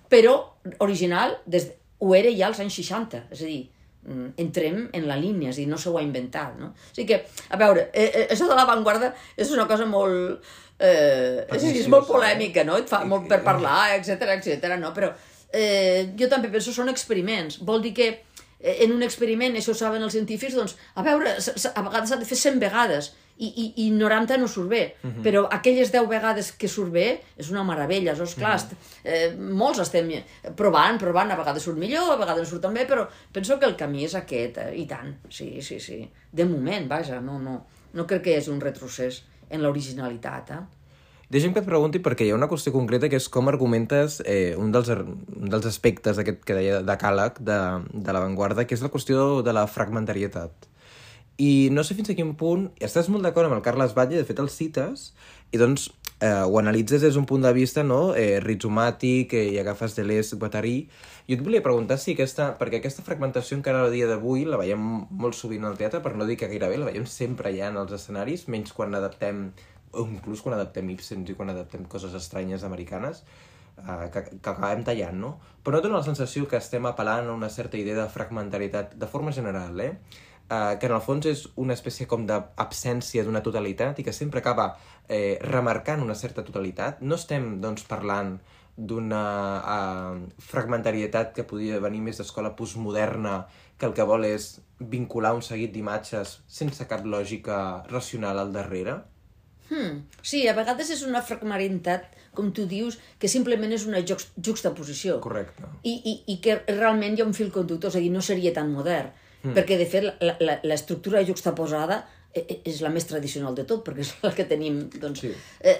però 0.08 0.36
original 0.84 1.38
des, 1.46 1.70
ho 1.98 2.14
era 2.16 2.30
ja 2.34 2.48
als 2.48 2.60
anys 2.64 2.78
60, 2.80 3.24
és 3.34 3.42
a 3.42 3.48
dir, 3.48 3.62
mm, 4.06 4.28
entrem 4.44 4.84
en 4.92 5.08
la 5.08 5.16
línia, 5.16 5.50
és 5.50 5.58
a 5.58 5.62
dir, 5.62 5.68
no 5.70 5.78
s'ho 5.80 5.96
ha 5.98 6.04
inventat, 6.04 6.58
no? 6.60 6.72
O 6.72 6.94
sigui 6.94 7.08
que, 7.12 7.22
a 7.48 7.60
veure, 7.60 7.88
eh, 7.92 8.08
eh, 8.08 8.26
això 8.34 8.48
de 8.48 8.56
l'avantguarda 8.58 9.12
és 9.36 9.52
una 9.54 9.66
cosa 9.70 9.86
molt... 9.86 10.44
Eh, 10.78 11.42
és, 11.48 11.62
dir, 11.62 11.80
és 11.80 11.88
molt 11.90 12.06
polèmica, 12.06 12.62
no? 12.64 12.76
Et 12.78 12.88
fa 12.88 13.02
molt 13.04 13.26
per 13.30 13.42
parlar, 13.42 13.96
etc 13.96 14.36
etc. 14.36 14.76
no? 14.78 14.92
Però 14.94 15.10
eh, 15.52 16.14
jo 16.18 16.28
també 16.30 16.52
penso 16.52 16.72
són 16.74 16.92
experiments. 16.92 17.58
Vol 17.66 17.82
dir 17.82 17.94
que 17.96 18.08
eh, 18.08 18.27
en 18.60 18.92
un 18.92 19.02
experiment, 19.06 19.54
això 19.56 19.70
ho 19.70 19.78
saben 19.78 20.02
els 20.02 20.12
científics, 20.12 20.54
doncs, 20.54 20.76
a 20.98 21.02
veure, 21.06 21.36
a 21.38 21.82
vegades 21.82 22.08
s'ha 22.10 22.16
de 22.18 22.24
fer 22.26 22.36
100 22.36 22.58
vegades 22.58 23.12
i, 23.38 23.46
i, 23.46 23.66
i 23.84 23.90
90 23.94 24.36
no 24.42 24.48
surt 24.50 24.66
bé, 24.68 24.80
però 25.22 25.44
aquelles 25.54 25.92
10 25.94 26.08
vegades 26.10 26.50
que 26.58 26.66
surt 26.68 26.90
bé 26.90 27.20
és 27.38 27.50
una 27.52 27.62
meravella, 27.62 28.16
és 28.18 28.34
clar, 28.34 28.56
est- 28.56 28.74
eh, 29.04 29.30
molts 29.38 29.78
estem 29.84 30.10
provant, 30.56 30.98
provant, 30.98 31.30
a 31.30 31.36
vegades 31.38 31.62
surt 31.62 31.78
millor, 31.78 32.10
a 32.12 32.16
vegades 32.18 32.48
surt 32.50 32.62
també, 32.62 32.84
però 32.90 33.06
penso 33.32 33.58
que 33.60 33.66
el 33.66 33.76
camí 33.76 34.02
és 34.04 34.14
aquest, 34.18 34.58
eh, 34.58 34.74
i 34.74 34.86
tant, 34.90 35.14
sí, 35.30 35.62
sí, 35.62 35.78
sí, 35.78 36.00
de 36.32 36.44
moment, 36.44 36.88
vaja, 36.90 37.20
no, 37.20 37.38
no, 37.38 37.60
no 37.94 38.06
crec 38.06 38.22
que 38.24 38.30
hi 38.34 38.40
hagi 38.40 38.50
un 38.50 38.60
retrocés 38.60 39.22
en 39.50 39.62
l'originalitat, 39.62 40.50
eh? 40.50 40.60
Deixa'm 41.28 41.52
que 41.52 41.60
et 41.60 41.66
pregunti 41.68 42.00
perquè 42.00 42.24
hi 42.24 42.30
ha 42.32 42.36
una 42.38 42.48
qüestió 42.48 42.72
concreta 42.72 43.10
que 43.12 43.18
és 43.20 43.26
com 43.28 43.50
argumentes 43.50 44.22
eh, 44.24 44.54
un, 44.56 44.70
dels, 44.72 44.88
ar- 44.94 45.04
un 45.04 45.50
dels 45.52 45.66
aspectes 45.68 46.16
d'aquest 46.16 46.40
que 46.48 46.56
deia 46.56 46.78
de 46.80 46.96
Càleg, 46.96 47.42
de, 47.44 47.58
de 47.92 48.14
l'avantguarda, 48.16 48.64
que 48.64 48.72
és 48.78 48.84
la 48.84 48.88
qüestió 48.94 49.42
de 49.44 49.52
la 49.52 49.66
fragmentarietat. 49.68 50.64
I 51.38 51.68
no 51.70 51.84
sé 51.84 51.94
fins 51.94 52.08
a 52.10 52.16
quin 52.16 52.32
punt... 52.34 52.70
Estàs 52.80 53.10
molt 53.12 53.28
d'acord 53.28 53.46
amb 53.50 53.58
el 53.58 53.62
Carles 53.66 53.92
Batlle, 53.94 54.16
de 54.16 54.24
fet 54.26 54.40
el 54.40 54.48
cites, 54.48 55.10
i 55.52 55.60
doncs 55.60 55.90
eh, 56.24 56.32
ho 56.48 56.56
analitzes 56.58 57.04
des 57.04 57.14
d'un 57.14 57.28
punt 57.28 57.44
de 57.44 57.52
vista 57.52 57.84
no? 57.84 58.14
eh, 58.16 58.40
rizomàtic 58.42 59.36
eh, 59.36 59.44
i 59.52 59.60
agafes 59.60 59.94
de 60.00 60.08
l'est 60.08 60.34
guatarí. 60.40 60.78
Jo 61.28 61.36
et 61.36 61.44
volia 61.44 61.60
preguntar 61.62 62.00
si 62.00 62.16
aquesta... 62.16 62.54
Perquè 62.58 62.80
aquesta 62.80 63.04
fragmentació 63.04 63.60
encara 63.60 63.84
a 63.84 63.92
dia 63.92 64.08
d'avui 64.08 64.48
la 64.48 64.58
veiem 64.64 64.80
molt 65.12 65.36
sovint 65.36 65.68
al 65.68 65.76
teatre, 65.76 66.00
per 66.00 66.16
no 66.16 66.24
dir 66.26 66.40
que 66.40 66.48
gairebé 66.48 66.80
la 66.80 66.88
veiem 66.88 67.04
sempre 67.06 67.52
ja 67.54 67.68
en 67.68 67.76
els 67.84 67.92
escenaris, 68.00 68.48
menys 68.48 68.72
quan 68.72 68.96
adaptem 68.96 69.50
o 69.92 70.06
inclús 70.06 70.42
quan 70.44 70.56
adaptem 70.56 70.90
Ibsen 70.94 71.26
i 71.28 71.36
quan 71.38 71.52
adaptem 71.52 71.84
coses 71.90 72.14
estranyes 72.14 72.64
americanes, 72.64 73.24
eh, 73.78 74.08
que, 74.12 74.24
que 74.38 74.50
acabem 74.50 74.84
tallant, 74.86 75.18
no? 75.18 75.34
Però 75.64 75.78
no 75.78 75.84
dona 75.84 76.00
la 76.00 76.06
sensació 76.06 76.48
que 76.48 76.60
estem 76.60 76.86
apel·lant 76.90 77.28
a 77.28 77.36
una 77.36 77.50
certa 77.52 77.78
idea 77.80 77.96
de 78.02 78.08
fragmentaritat, 78.12 78.96
de 78.98 79.10
forma 79.10 79.32
general, 79.32 79.80
eh? 79.80 79.92
eh, 80.50 80.76
que 80.80 80.86
en 80.86 80.94
el 80.96 81.02
fons 81.04 81.26
és 81.30 81.46
una 81.56 81.76
espècie 81.76 82.08
com 82.10 82.26
d'absència 82.28 83.24
d'una 83.24 83.42
totalitat 83.44 83.98
i 84.00 84.06
que 84.06 84.16
sempre 84.16 84.42
acaba 84.42 84.70
eh, 85.08 85.38
remarcant 85.44 86.04
una 86.04 86.16
certa 86.18 86.44
totalitat. 86.44 87.02
No 87.02 87.18
estem, 87.20 87.58
doncs, 87.64 87.84
parlant 87.88 88.38
d'una 88.78 89.22
eh, 89.58 90.26
fragmentarietat 90.50 91.34
que 91.36 91.46
podria 91.48 91.82
venir 91.82 92.00
més 92.04 92.20
d'escola 92.20 92.54
postmoderna 92.56 93.42
que 93.78 93.86
el 93.86 93.94
que 93.94 94.06
vol 94.06 94.26
és 94.26 94.56
vincular 94.78 95.34
un 95.34 95.42
seguit 95.42 95.72
d'imatges 95.74 96.38
sense 96.46 96.86
cap 96.90 97.04
lògica 97.06 97.84
racional 97.90 98.38
al 98.38 98.52
darrere. 98.54 99.00
Hmm. 99.68 100.02
Sí, 100.22 100.46
a 100.48 100.54
vegades 100.56 100.90
és 100.94 101.04
una 101.06 101.22
fragmentaritat, 101.24 102.08
com 102.36 102.50
tu 102.54 102.64
dius, 102.70 102.98
que 103.20 103.30
simplement 103.30 103.72
és 103.74 103.86
una 103.88 104.00
juxt 104.06 104.36
juxtaposició. 104.36 105.18
Correcte. 105.24 105.68
I, 105.82 105.94
i, 105.98 106.14
I 106.34 106.38
que 106.44 106.60
realment 106.68 107.16
hi 107.16 107.24
ha 107.24 107.28
un 107.28 107.36
fil 107.36 107.50
conductor, 107.54 107.92
és 107.92 107.98
a 107.98 108.04
dir, 108.04 108.12
no 108.14 108.22
seria 108.24 108.54
tan 108.56 108.72
modern. 108.72 109.10
Mm. 109.42 109.54
Perquè, 109.56 109.78
de 109.78 109.86
fet, 109.86 110.08
l'estructura 110.66 111.22
juxtaposada 111.26 112.00
eh, 112.32 112.42
eh, 112.42 112.60
és 112.68 112.80
la 112.84 112.90
més 112.94 113.06
tradicional 113.08 113.54
de 113.58 113.66
tot, 113.68 113.84
perquè 113.86 114.06
és 114.06 114.14
la 114.24 114.32
que 114.34 114.48
tenim, 114.48 114.86
doncs... 114.98 115.22
Sí. 115.26 115.34
Eh, 115.60 115.78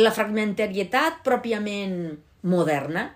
la 0.00 0.14
fragmentarietat 0.14 1.22
pròpiament 1.26 2.16
moderna 2.46 3.08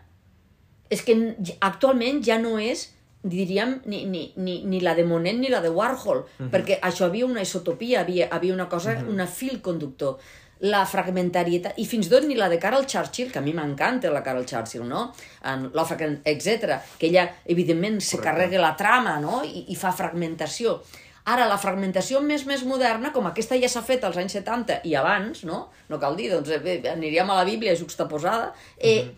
és 0.90 1.04
que 1.06 1.14
actualment 1.62 2.18
ja 2.26 2.40
no 2.42 2.56
és 2.58 2.88
diríem, 3.22 3.80
ni, 3.84 4.04
ni, 4.06 4.32
ni, 4.36 4.62
ni 4.64 4.80
la 4.80 4.94
de 4.94 5.04
Monet 5.04 5.36
ni 5.36 5.48
la 5.52 5.60
de 5.60 5.70
Warhol, 5.70 6.22
perquè 6.52 6.78
això 6.80 7.08
havia 7.08 7.26
una 7.26 7.42
isotopia, 7.44 8.00
havia, 8.00 8.30
havia 8.32 8.54
una 8.54 8.68
cosa, 8.68 8.96
una 9.08 9.26
fil 9.26 9.60
conductor. 9.60 10.16
La 10.60 10.82
fragmentarietat, 10.84 11.78
i 11.80 11.86
fins 11.88 12.08
i 12.08 12.10
tot 12.12 12.26
ni 12.28 12.34
la 12.36 12.50
de 12.52 12.58
Carol 12.60 12.84
Churchill, 12.84 13.30
que 13.32 13.40
a 13.40 13.44
mi 13.44 13.54
m'encanta 13.56 14.10
la 14.12 14.20
Carol 14.24 14.44
Churchill, 14.44 14.84
no? 14.88 15.06
En 15.48 15.70
etc 15.72 16.80
que 16.98 17.06
ella, 17.06 17.30
evidentment, 17.46 18.00
se 18.00 18.18
carrega 18.20 18.60
la 18.60 18.74
trama, 18.76 19.18
no? 19.20 19.40
I, 19.44 19.66
i 19.72 19.76
fa 19.76 19.92
fragmentació. 19.92 20.80
Ara, 21.24 21.46
la 21.48 21.58
fragmentació 21.60 22.20
més 22.24 22.46
més 22.48 22.64
moderna, 22.64 23.12
com 23.12 23.26
aquesta 23.28 23.56
ja 23.60 23.68
s'ha 23.68 23.82
fet 23.84 24.04
als 24.04 24.16
anys 24.20 24.36
70 24.40 24.80
i 24.88 24.94
abans, 24.96 25.44
no? 25.48 25.68
No 25.88 25.98
cal 26.00 26.16
dir, 26.16 26.30
doncs 26.32 26.52
eh, 26.52 26.60
bé, 26.60 26.80
aniríem 26.92 27.28
a 27.30 27.36
la 27.40 27.44
Bíblia 27.48 27.76
juxtaposada, 27.76 28.54
eh, 28.76 29.12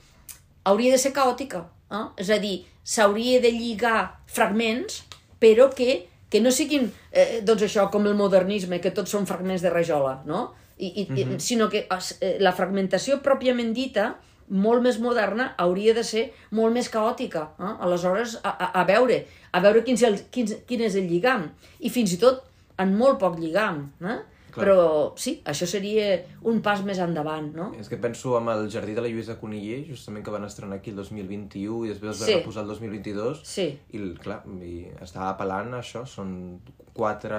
hauria 0.65 0.93
de 0.93 0.99
ser 0.99 1.13
caòtica. 1.15 1.65
Eh? 1.91 2.05
És 2.25 2.31
a 2.31 2.39
dir, 2.43 2.65
s'hauria 2.83 3.41
de 3.41 3.53
lligar 3.55 4.23
fragments, 4.27 5.03
però 5.43 5.71
que, 5.75 6.09
que 6.31 6.41
no 6.41 6.51
siguin, 6.51 6.91
eh, 7.11 7.41
doncs 7.47 7.67
això, 7.69 7.89
com 7.91 8.07
el 8.07 8.19
modernisme, 8.19 8.81
que 8.81 8.95
tots 8.95 9.11
són 9.11 9.27
fragments 9.27 9.63
de 9.63 9.71
rajola, 9.71 10.21
no? 10.27 10.53
I, 10.79 10.89
i, 10.89 11.07
mm 11.09 11.17
-hmm. 11.17 11.39
Sinó 11.39 11.69
que 11.69 11.87
eh, 12.21 12.37
la 12.41 12.53
fragmentació 12.53 13.23
pròpiament 13.23 13.73
dita, 13.73 14.17
molt 14.49 14.83
més 14.83 14.99
moderna, 14.99 15.55
hauria 15.59 15.95
de 15.95 16.05
ser 16.05 16.33
molt 16.51 16.75
més 16.75 16.89
caòtica. 16.89 17.51
Eh? 17.59 17.75
Aleshores, 17.81 18.39
a, 18.43 18.51
a, 18.51 18.81
a 18.81 18.85
veure, 18.85 19.27
a 19.53 19.61
veure 19.61 19.83
quin 19.85 19.97
el, 20.05 20.19
quin, 20.31 20.47
quin 20.67 20.81
és 20.81 20.95
el 20.95 21.09
lligam. 21.09 21.51
I 21.81 21.91
fins 21.91 22.13
i 22.13 22.19
tot 22.19 22.45
en 22.79 22.95
molt 22.97 23.19
poc 23.19 23.39
lligam. 23.39 23.93
Eh? 24.03 24.19
Clar. 24.53 24.67
Però 24.67 25.13
sí, 25.17 25.39
això 25.49 25.65
seria 25.67 26.21
un 26.45 26.61
pas 26.61 26.83
més 26.85 26.99
endavant, 27.01 27.47
no? 27.57 27.71
És 27.81 27.89
que 27.89 27.97
penso 27.97 28.37
amb 28.37 28.51
el 28.53 28.67
Jardí 28.71 28.93
de 28.93 29.01
la 29.01 29.09
Lluïsa 29.09 29.39
Coniller, 29.41 29.81
justament 29.89 30.25
que 30.25 30.31
van 30.35 30.45
estrenar 30.45 30.77
aquí 30.77 30.91
el 30.93 30.97
2021 30.97 31.87
i 31.87 31.89
després 31.95 32.11
es 32.17 32.21
va 32.21 32.27
Sí. 32.27 32.35
reposar 32.35 32.63
el 32.65 32.69
2022. 32.69 33.41
Sí. 33.49 33.79
I, 33.97 34.15
clar, 34.21 34.43
i 34.61 34.87
estava 35.01 35.31
apel·lant 35.33 35.73
a 35.75 35.81
això, 35.81 36.05
són 36.07 36.61
quatre, 36.93 37.39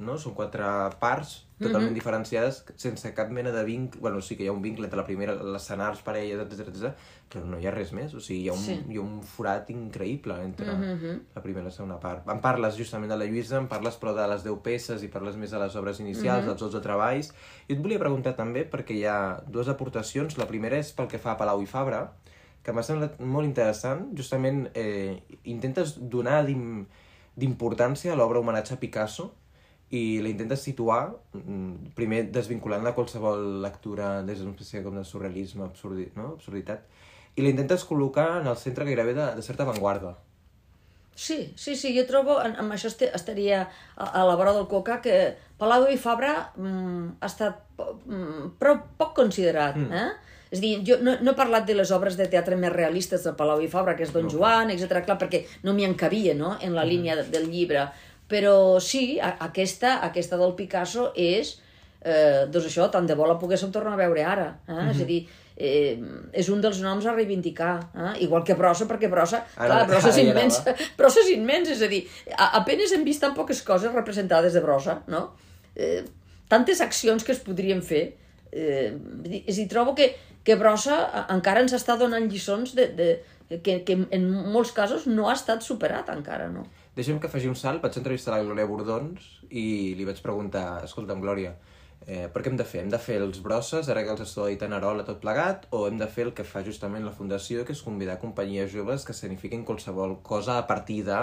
no? 0.00 0.16
són 0.18 0.32
quatre 0.34 0.64
parts 0.98 1.43
totalment 1.58 1.90
Mhm. 1.90 1.94
diferenciades, 1.94 2.64
sense 2.76 3.14
cap 3.14 3.30
mena 3.30 3.52
de 3.52 3.62
vincle... 3.64 4.00
Bueno, 4.00 4.20
sí 4.20 4.36
que 4.36 4.42
hi 4.42 4.48
ha 4.48 4.52
un 4.52 4.60
vincle 4.60 4.86
entre 4.86 4.96
la 4.96 5.04
primera, 5.06 5.34
les 5.34 5.62
senars, 5.62 6.02
parelles, 6.02 6.40
etc 6.40 6.68
etc, 6.68 6.94
però 7.30 7.44
no 7.44 7.60
hi 7.60 7.66
ha 7.66 7.70
res 7.70 7.92
més. 7.92 8.12
O 8.14 8.20
sigui, 8.20 8.40
hi 8.42 8.48
ha 8.48 8.52
un, 8.52 8.58
Sí. 8.58 8.80
hi 8.90 8.96
ha 8.96 9.00
un 9.00 9.22
forat 9.22 9.70
increïble 9.70 10.34
entre 10.42 10.66
Mhm. 10.74 11.20
la 11.34 11.42
primera 11.42 11.62
i 11.62 11.64
la 11.66 11.70
segona 11.70 12.00
part. 12.00 12.28
Em 12.28 12.40
parles 12.40 12.76
justament 12.76 13.08
de 13.10 13.16
la 13.16 13.24
Lluïsa, 13.24 13.56
em 13.58 13.68
parles 13.68 13.98
però 14.00 14.14
de 14.14 14.26
les 14.26 14.42
10 14.42 14.58
peces 14.62 15.02
i 15.04 15.08
parles 15.08 15.36
més 15.36 15.50
de 15.52 15.58
les 15.60 15.76
obres 15.76 16.00
inicials, 16.00 16.40
Mhm. 16.42 16.46
dels 16.48 16.60
12 16.60 16.80
treballs. 16.80 17.32
I 17.68 17.74
et 17.74 17.78
volia 17.80 17.98
preguntar 18.00 18.34
també, 18.34 18.68
perquè 18.68 18.90
hi 18.96 19.04
ha 19.04 19.40
dues 19.46 19.68
aportacions. 19.68 20.36
La 20.36 20.46
primera 20.46 20.76
és 20.76 20.92
pel 20.92 21.06
que 21.06 21.18
fa 21.18 21.32
a 21.32 21.36
Palau 21.36 21.62
i 21.62 21.66
Fabra, 21.66 22.12
que 22.64 22.72
m'ha 22.72 22.82
semblat 22.82 23.20
molt 23.20 23.46
interessant. 23.46 24.12
Justament 24.16 24.70
eh, 24.74 25.22
intentes 25.44 25.98
donar 26.10 26.44
d'im- 26.46 26.86
d'importància 27.36 28.12
a 28.12 28.16
l'obra 28.16 28.38
homenatge 28.40 28.74
a 28.74 28.80
Picasso 28.80 29.34
i 29.94 30.02
la 30.24 30.30
intentes 30.32 30.64
situar, 30.66 31.14
mm, 31.38 31.94
primer 31.94 32.24
desvinculant 32.34 32.84
de 32.84 32.92
qualsevol 32.96 33.62
lectura 33.62 34.22
des 34.26 34.42
d'una 34.42 34.54
espècie 34.56 34.82
com 34.82 34.96
de 34.98 35.04
surrealisme, 35.06 35.64
absurdi, 35.64 36.08
no? 36.18 36.34
absurditat, 36.34 36.86
i 37.36 37.42
la 37.42 37.50
intentes 37.54 37.86
col·locar 37.86 38.40
en 38.40 38.50
el 38.50 38.56
centre 38.60 38.86
gairebé 38.88 39.14
de, 39.14 39.32
de 39.38 39.42
certa 39.42 39.66
avantguarda. 39.66 40.16
Sí, 41.14 41.52
sí, 41.54 41.76
sí, 41.78 41.92
jo 41.96 42.02
trobo, 42.08 42.40
en- 42.42 42.56
amb 42.58 42.74
això 42.74 42.90
estaria 42.90 43.60
a, 43.94 44.06
a 44.06 44.24
la 44.26 44.34
vora 44.34 44.52
del 44.52 44.66
coca, 44.66 45.00
que 45.00 45.36
Palau 45.58 45.86
i 45.86 45.98
Fabra 46.00 46.50
mm, 46.56 47.20
ha 47.20 47.28
estat 47.30 47.60
mm, 47.78 48.54
prou 48.58 48.80
poc 48.98 49.14
considerat, 49.20 49.78
mm. 49.78 49.92
eh? 49.92 50.32
És 50.54 50.60
a 50.60 50.62
dir, 50.62 50.72
jo 50.86 50.98
no, 51.02 51.16
no 51.22 51.32
he 51.32 51.38
parlat 51.38 51.64
de 51.66 51.74
les 51.74 51.90
obres 51.94 52.14
de 52.18 52.26
teatre 52.30 52.54
més 52.58 52.70
realistes 52.74 53.24
de 53.26 53.32
Palau 53.38 53.62
i 53.62 53.70
Fabra, 53.70 53.94
que 53.98 54.04
és 54.06 54.12
Don 54.14 54.28
Joan, 54.30 54.70
etc 54.74 55.00
clar, 55.06 55.16
perquè 55.18 55.44
no 55.66 55.74
m'hi 55.74 55.86
encabia, 55.86 56.34
no?, 56.38 56.56
en 56.62 56.74
la 56.74 56.84
línia 56.86 57.16
de, 57.18 57.24
del 57.30 57.48
llibre. 57.50 57.88
Però 58.28 58.80
sí, 58.80 59.18
aquesta, 59.20 59.98
aquesta 60.06 60.38
del 60.40 60.54
Picasso 60.56 61.10
és, 61.14 61.58
eh, 62.00 62.44
doncs 62.48 62.70
això, 62.70 62.88
tant 62.90 63.06
de 63.06 63.16
bo 63.16 63.26
la 63.28 63.38
poguéssim 63.40 63.72
tornar 63.72 63.94
a 63.94 64.00
veure 64.00 64.24
ara. 64.24 64.48
Eh? 64.66 64.72
Mm 64.72 64.78
-hmm. 64.78 64.90
És 64.90 65.00
a 65.00 65.04
dir, 65.04 65.26
eh, 65.56 65.98
és 66.32 66.48
un 66.48 66.60
dels 66.60 66.80
noms 66.80 67.06
a 67.06 67.14
reivindicar. 67.14 67.90
Eh? 67.94 68.24
Igual 68.24 68.44
que 68.44 68.54
Brossa, 68.54 68.86
perquè 68.86 69.10
Brossa, 69.10 69.44
Ara- 69.56 69.68
clar, 69.68 69.86
Brossa 69.86 70.08
és 70.08 70.16
immens. 70.16 70.62
Brossa 70.98 71.20
és 71.20 71.30
immens, 71.30 71.68
és 71.68 71.82
a 71.82 71.86
dir, 71.86 72.06
a, 72.36 72.50
apenes 72.60 72.92
hem 72.92 73.04
vist 73.04 73.20
tan 73.20 73.34
poques 73.34 73.62
coses 73.62 73.92
representades 73.92 74.52
de 74.52 74.60
Brossa, 74.60 75.02
no? 75.06 75.34
Eh, 75.76 76.04
tantes 76.48 76.80
accions 76.80 77.24
que 77.24 77.32
es 77.32 77.38
podrien 77.38 77.82
fer. 77.82 78.16
Eh, 78.52 78.92
és 79.46 79.56
a 79.56 79.60
dir, 79.60 79.68
trobo 79.68 79.94
que, 79.94 80.14
que 80.44 80.56
Brossa 80.56 81.26
encara 81.28 81.60
ens 81.60 81.72
està 81.72 81.96
donant 81.98 82.28
lliçons 82.30 82.74
de, 82.74 82.88
de, 82.88 83.08
que, 83.62 83.82
que 83.84 84.06
en 84.10 84.30
molts 84.52 84.72
casos 84.72 85.06
no 85.06 85.28
ha 85.28 85.34
estat 85.34 85.62
superat 85.62 86.08
encara, 86.08 86.48
no? 86.48 86.66
Deixa'm 86.94 87.16
que 87.18 87.26
faci 87.26 87.48
un 87.50 87.56
salt, 87.58 87.80
vaig 87.82 87.96
entrevistar 87.98 88.36
la 88.36 88.44
Glòria 88.46 88.68
Bordons 88.70 89.24
i 89.50 89.94
li 89.98 90.04
vaig 90.06 90.20
preguntar, 90.22 90.84
escolta'm, 90.86 91.18
Glòria, 91.24 91.56
eh, 92.06 92.28
per 92.30 92.42
què 92.42 92.52
hem 92.52 92.58
de 92.60 92.66
fer? 92.70 92.84
Hem 92.84 92.92
de 92.92 93.00
fer 93.02 93.16
els 93.18 93.40
brosses, 93.42 93.88
ara 93.90 94.04
que 94.06 94.12
els 94.14 94.22
estou 94.22 94.46
editant 94.46 94.76
Arola 94.76 95.02
tot 95.08 95.18
plegat, 95.24 95.66
o 95.74 95.88
hem 95.88 95.98
de 95.98 96.06
fer 96.06 96.28
el 96.28 96.30
que 96.38 96.46
fa 96.46 96.62
justament 96.62 97.02
la 97.02 97.14
Fundació, 97.16 97.64
que 97.66 97.74
és 97.74 97.82
convidar 97.82 98.20
companyies 98.22 98.70
joves 98.70 99.02
que 99.08 99.16
signifiquin 99.18 99.66
qualsevol 99.66 100.20
cosa 100.22 100.60
a 100.60 100.68
partir 100.68 101.00
de 101.10 101.18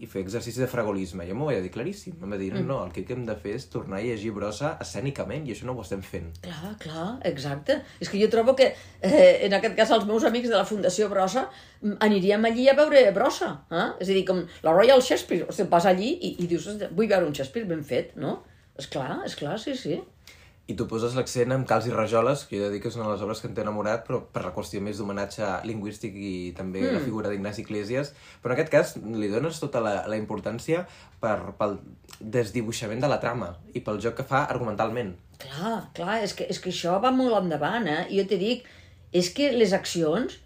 i 0.00 0.06
fer 0.10 0.22
exercici 0.24 0.60
de 0.60 0.68
fragolisme. 0.70 1.26
Jo 1.28 1.36
m'ho 1.38 1.48
vaig 1.48 1.62
dir 1.64 1.70
claríssim. 1.74 2.16
Em 2.22 2.32
va 2.32 2.38
dir, 2.40 2.50
no, 2.54 2.62
no, 2.66 2.78
el 2.86 2.92
que 2.94 3.04
hem 3.14 3.24
de 3.28 3.36
fer 3.40 3.54
és 3.58 3.68
tornar 3.72 3.98
a 3.98 4.04
llegir 4.04 4.32
brossa 4.36 4.74
escènicament, 4.82 5.46
i 5.48 5.54
això 5.54 5.68
no 5.68 5.76
ho 5.76 5.84
estem 5.84 6.02
fent. 6.04 6.32
Clar, 6.44 6.74
clar, 6.82 7.06
exacte. 7.28 7.78
És 8.00 8.10
que 8.12 8.20
jo 8.20 8.28
trobo 8.32 8.56
que, 8.58 8.72
eh, 9.00 9.46
en 9.46 9.56
aquest 9.58 9.76
cas, 9.78 9.94
els 9.96 10.08
meus 10.08 10.24
amics 10.28 10.50
de 10.52 10.56
la 10.56 10.66
Fundació 10.68 11.08
Brossa 11.12 11.46
mm, 11.82 11.96
aniríem 12.08 12.44
allí 12.44 12.68
a 12.68 12.76
veure 12.78 13.04
Brossa. 13.16 13.52
Eh? 13.70 13.88
És 14.00 14.10
a 14.10 14.12
dir, 14.12 14.24
com 14.28 14.44
la 14.66 14.74
Royal 14.74 15.02
Shakespeare. 15.02 15.46
O 15.48 15.52
sigui, 15.56 15.70
vas 15.72 15.86
allí 15.86 16.12
i, 16.20 16.36
i 16.44 16.50
dius, 16.50 16.66
"Ostres, 16.66 16.92
vull 16.92 17.08
veure 17.08 17.26
un 17.26 17.34
Shakespeare 17.34 17.68
ben 17.68 17.84
fet, 17.84 18.16
no? 18.16 18.42
És 18.76 18.86
clar, 18.92 19.22
és 19.24 19.34
clar, 19.38 19.58
sí, 19.58 19.74
sí. 19.78 20.00
I 20.66 20.74
tu 20.74 20.88
poses 20.90 21.12
l'accent 21.14 21.52
en 21.54 21.62
Calç 21.68 21.86
i 21.86 21.92
Rajoles, 21.94 22.40
que 22.50 22.58
jo 22.58 22.64
he 22.64 22.68
de 22.68 22.74
dir 22.74 22.80
que 22.82 22.90
és 22.90 22.96
una 22.98 23.04
de 23.06 23.12
les 23.12 23.20
obres 23.22 23.38
que 23.38 23.46
em 23.46 23.52
té 23.54 23.62
enamorat, 23.62 24.00
però 24.08 24.18
per 24.34 24.42
la 24.42 24.50
qüestió 24.54 24.80
més 24.82 24.98
d'homenatge 24.98 25.46
lingüístic 25.68 26.16
i 26.18 26.32
també 26.58 26.82
mm. 26.82 26.96
la 26.96 27.02
figura 27.04 27.30
d'Ignasi 27.30 27.62
Iglesias. 27.62 28.10
Però 28.42 28.50
en 28.50 28.56
aquest 28.56 28.72
cas 28.72 28.96
li 28.98 29.30
dones 29.30 29.60
tota 29.62 29.82
la, 29.84 29.94
la 30.10 30.18
importància 30.18 30.82
per, 31.22 31.36
pel 31.60 31.78
desdibuixament 32.18 33.04
de 33.04 33.12
la 33.12 33.20
trama 33.22 33.52
i 33.78 33.84
pel 33.86 34.02
joc 34.02 34.18
que 34.18 34.26
fa 34.26 34.42
argumentalment. 34.50 35.14
Clar, 35.38 35.76
clar, 35.94 36.18
és 36.26 36.34
que, 36.34 36.50
és 36.50 36.58
que 36.58 36.74
això 36.74 36.98
va 36.98 37.14
molt 37.14 37.38
endavant, 37.44 37.86
eh? 37.86 38.02
Jo 38.10 38.26
te 38.26 38.42
dic, 38.42 38.66
és 39.14 39.30
que 39.36 39.52
les 39.54 39.70
accions, 39.76 40.40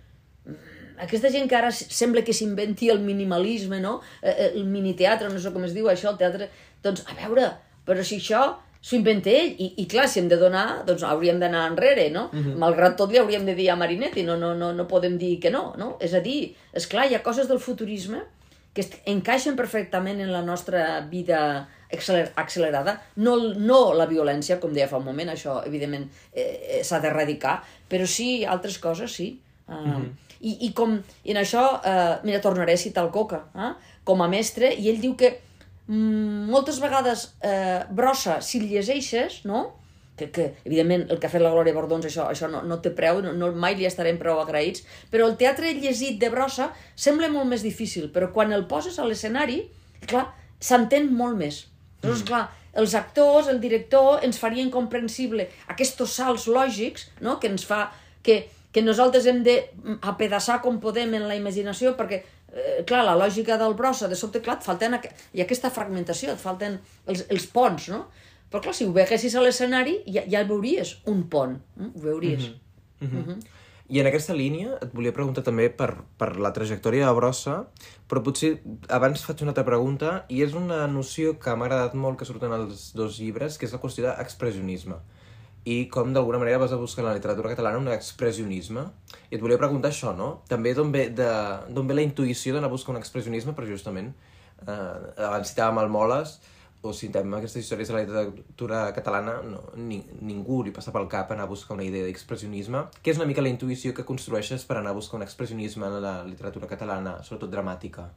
mm, 0.45 0.97
aquesta 1.09 1.33
gent 1.33 1.49
que 1.49 1.57
ara 1.57 1.73
sembla 1.73 2.27
que 2.27 2.37
s'inventi 2.37 2.93
el 2.93 3.01
minimalisme, 3.01 3.81
no? 3.81 4.03
Eh, 4.21 4.35
eh, 4.35 4.51
El 4.53 4.67
miniteatre, 4.69 5.33
no 5.33 5.41
sé 5.41 5.55
com 5.55 5.65
es 5.65 5.73
diu 5.73 5.89
això, 5.89 6.13
el 6.13 6.21
teatre... 6.21 6.53
Doncs, 6.85 7.09
a 7.09 7.17
veure, 7.17 7.55
però 7.89 8.05
si 8.05 8.21
això 8.21 8.59
s'ho 8.81 8.97
inventa 8.97 9.31
ell, 9.31 9.55
i, 9.61 9.75
i 9.83 9.87
clar, 9.91 10.07
si 10.09 10.21
hem 10.23 10.29
de 10.31 10.39
donar, 10.41 10.83
doncs 10.89 11.05
hauríem 11.05 11.41
d'anar 11.41 11.67
enrere, 11.69 12.09
no? 12.15 12.29
Malgrat 12.61 12.97
tot 12.97 13.13
li 13.13 13.21
hauríem 13.21 13.45
de 13.45 13.55
dir 13.55 13.69
a 13.71 13.77
Marinetti, 13.77 14.25
no, 14.25 14.39
no, 14.41 14.55
no, 14.57 14.73
no 14.73 14.87
podem 14.89 15.19
dir 15.21 15.39
que 15.41 15.53
no, 15.53 15.75
no? 15.77 15.97
És 16.01 16.15
a 16.17 16.23
dir, 16.25 16.55
és 16.73 16.87
clar, 16.89 17.09
hi 17.11 17.19
ha 17.19 17.23
coses 17.23 17.49
del 17.51 17.61
futurisme 17.61 18.23
que 18.73 18.87
encaixen 19.11 19.57
perfectament 19.59 20.21
en 20.23 20.33
la 20.33 20.43
nostra 20.47 21.01
vida 21.11 21.69
acceler 21.93 22.31
accelerada. 22.37 23.03
No, 23.17 23.37
no 23.59 23.93
la 23.99 24.07
violència, 24.07 24.61
com 24.63 24.73
deia 24.73 24.89
fa 24.89 25.01
un 25.01 25.07
moment, 25.09 25.33
això 25.33 25.59
evidentment 25.67 26.07
eh, 26.33 26.79
eh, 26.79 26.83
s'ha 26.87 27.03
d'erradicar, 27.03 27.59
però 27.91 28.07
sí 28.07 28.45
altres 28.47 28.79
coses, 28.79 29.13
sí. 29.13 29.33
Uh, 29.71 30.07
i, 30.41 30.57
I 30.67 30.73
com 30.75 30.97
en 30.97 31.39
això, 31.39 31.63
eh, 31.85 32.17
mira, 32.25 32.41
tornaré 32.43 32.75
a 32.75 32.81
citar 32.81 33.05
el 33.05 33.13
Coca, 33.15 33.45
eh, 33.55 33.73
com 34.09 34.23
a 34.25 34.29
mestre, 34.31 34.73
i 34.73 34.89
ell 34.91 35.01
diu 35.03 35.13
que 35.19 35.35
moltes 35.91 36.79
vegades 36.83 37.31
eh, 37.43 37.83
brossa, 37.91 38.41
si 38.45 38.63
llegeixes, 38.63 39.45
no?, 39.45 39.69
que, 40.21 40.29
que 40.31 40.45
evidentment 40.69 41.07
el 41.09 41.19
que 41.19 41.27
ha 41.27 41.33
fet 41.33 41.41
la 41.41 41.51
Glòria 41.55 41.73
Bordons 41.73 42.05
això, 42.05 42.27
això 42.29 42.49
no, 42.51 42.61
no 42.67 42.77
té 42.85 42.93
preu, 42.93 43.23
no, 43.25 43.33
no, 43.33 43.51
mai 43.57 43.77
li 43.79 43.89
estarem 43.89 44.19
prou 44.21 44.43
agraïts, 44.43 44.85
però 45.11 45.27
el 45.31 45.39
teatre 45.41 45.73
llegit 45.79 46.21
de 46.21 46.29
brossa 46.33 46.71
sembla 46.95 47.31
molt 47.33 47.49
més 47.49 47.65
difícil, 47.65 48.11
però 48.13 48.29
quan 48.35 48.53
el 48.53 48.67
poses 48.71 48.99
a 49.01 49.09
l'escenari, 49.09 49.63
clar, 50.07 50.29
s'entén 50.61 51.09
molt 51.17 51.41
més. 51.41 51.65
Llavors, 52.05 52.25
clar, 52.29 52.45
els 52.81 52.95
actors, 52.95 53.49
el 53.51 53.61
director, 53.61 54.21
ens 54.25 54.39
farien 54.39 54.71
comprensible 54.71 55.49
aquests 55.73 56.05
salts 56.13 56.47
lògics 56.49 57.11
no? 57.25 57.39
que 57.41 57.51
ens 57.51 57.67
fa... 57.67 57.89
que, 58.23 58.45
que 58.71 58.83
nosaltres 58.87 59.25
hem 59.27 59.41
de 59.43 59.57
apedaçar 60.07 60.61
com 60.63 60.77
podem 60.79 61.17
en 61.19 61.25
la 61.27 61.35
imaginació, 61.35 61.97
perquè, 61.99 62.21
eh, 62.55 62.83
clar, 62.87 63.05
la 63.07 63.17
lògica 63.19 63.59
del 63.61 63.75
brossa, 63.79 64.09
de 64.09 64.19
sobte, 64.19 64.43
clar, 64.45 64.59
et 64.59 64.67
falten, 64.67 64.97
ha 64.97 65.01
aquesta 65.45 65.71
fragmentació, 65.71 66.35
et 66.35 66.43
falten 66.43 66.79
els, 67.07 67.25
els 67.29 67.47
ponts, 67.47 67.89
no? 67.93 68.05
Però 68.51 68.63
clar, 68.65 68.75
si 68.75 68.87
ho 68.87 68.93
veiessis 68.93 69.37
a 69.39 69.45
l'escenari, 69.45 70.01
ja, 70.11 70.25
ja 70.29 70.43
veuries 70.47 70.97
un 71.11 71.25
pont, 71.31 71.57
eh? 71.79 71.91
ho 71.95 72.01
veuries. 72.03 72.51
Mm 73.01 73.09
-hmm. 73.09 73.41
I 73.91 73.99
en 73.99 74.07
aquesta 74.07 74.35
línia 74.39 74.77
et 74.79 74.93
volia 74.95 75.11
preguntar 75.13 75.43
també 75.43 75.65
per, 75.75 75.89
per 76.19 76.37
la 76.39 76.53
trajectòria 76.55 77.09
de 77.09 77.15
Brossa, 77.15 77.57
però 78.09 78.23
potser 78.23 78.61
abans 78.89 79.25
faig 79.27 79.43
una 79.43 79.51
altra 79.51 79.65
pregunta, 79.67 80.13
i 80.29 80.43
és 80.43 80.55
una 80.55 80.87
noció 80.87 81.39
que 81.43 81.55
m'ha 81.57 81.67
agradat 81.67 81.95
molt 81.95 82.19
que 82.19 82.29
surten 82.29 82.53
els 82.53 82.93
dos 82.95 83.19
llibres, 83.19 83.59
que 83.59 83.67
és 83.67 83.73
la 83.73 83.81
qüestió 83.83 84.07
d'expressionisme. 84.07 84.95
I 85.69 85.91
com 85.93 86.15
d'alguna 86.15 86.39
manera 86.41 86.61
vas 86.63 86.73
a 86.73 86.79
buscar 86.81 87.03
en 87.05 87.11
la 87.11 87.17
literatura 87.19 87.51
catalana 87.53 87.79
un 87.79 87.91
expressionisme. 87.93 88.87
I 89.29 89.37
et 89.37 89.43
volia 89.43 89.61
preguntar 89.61 89.91
això, 89.93 90.15
no? 90.17 90.31
També 90.49 90.73
d'on 90.75 90.93
ve, 90.95 91.09
de, 91.13 91.27
ve 91.69 91.97
la 91.99 92.07
intuïció 92.07 92.55
d'anar 92.55 92.71
a 92.71 92.77
buscar 92.77 92.95
un 92.95 93.01
expressionisme, 93.01 93.53
però 93.57 93.69
justament, 93.69 94.15
eh, 94.65 95.27
abans 95.27 95.53
citàvem 95.53 95.83
el 95.83 95.93
Moles, 95.93 96.39
o 96.83 96.95
citem 96.97 97.35
aquestes 97.37 97.61
històries 97.65 97.91
de 97.91 97.95
la 97.95 98.01
literatura 98.01 98.79
catalana, 98.97 99.35
no, 99.45 99.61
ni, 99.77 100.01
ningú 100.25 100.63
li 100.65 100.73
passa 100.73 100.95
pel 100.95 101.11
cap 101.13 101.35
anar 101.35 101.45
a 101.45 101.51
buscar 101.51 101.77
una 101.77 101.85
idea 101.85 102.07
d'expressionisme, 102.07 102.87
que 103.03 103.13
és 103.13 103.21
una 103.21 103.29
mica 103.29 103.45
la 103.45 103.53
intuïció 103.53 103.93
que 103.93 104.07
construeixes 104.09 104.65
per 104.65 104.79
anar 104.81 104.95
a 104.95 104.97
buscar 104.97 105.19
un 105.21 105.27
expressionisme 105.27 105.87
en 105.91 106.01
la 106.01 106.15
literatura 106.25 106.71
catalana, 106.71 107.19
sobretot 107.27 107.53
dramàtica. 107.53 108.09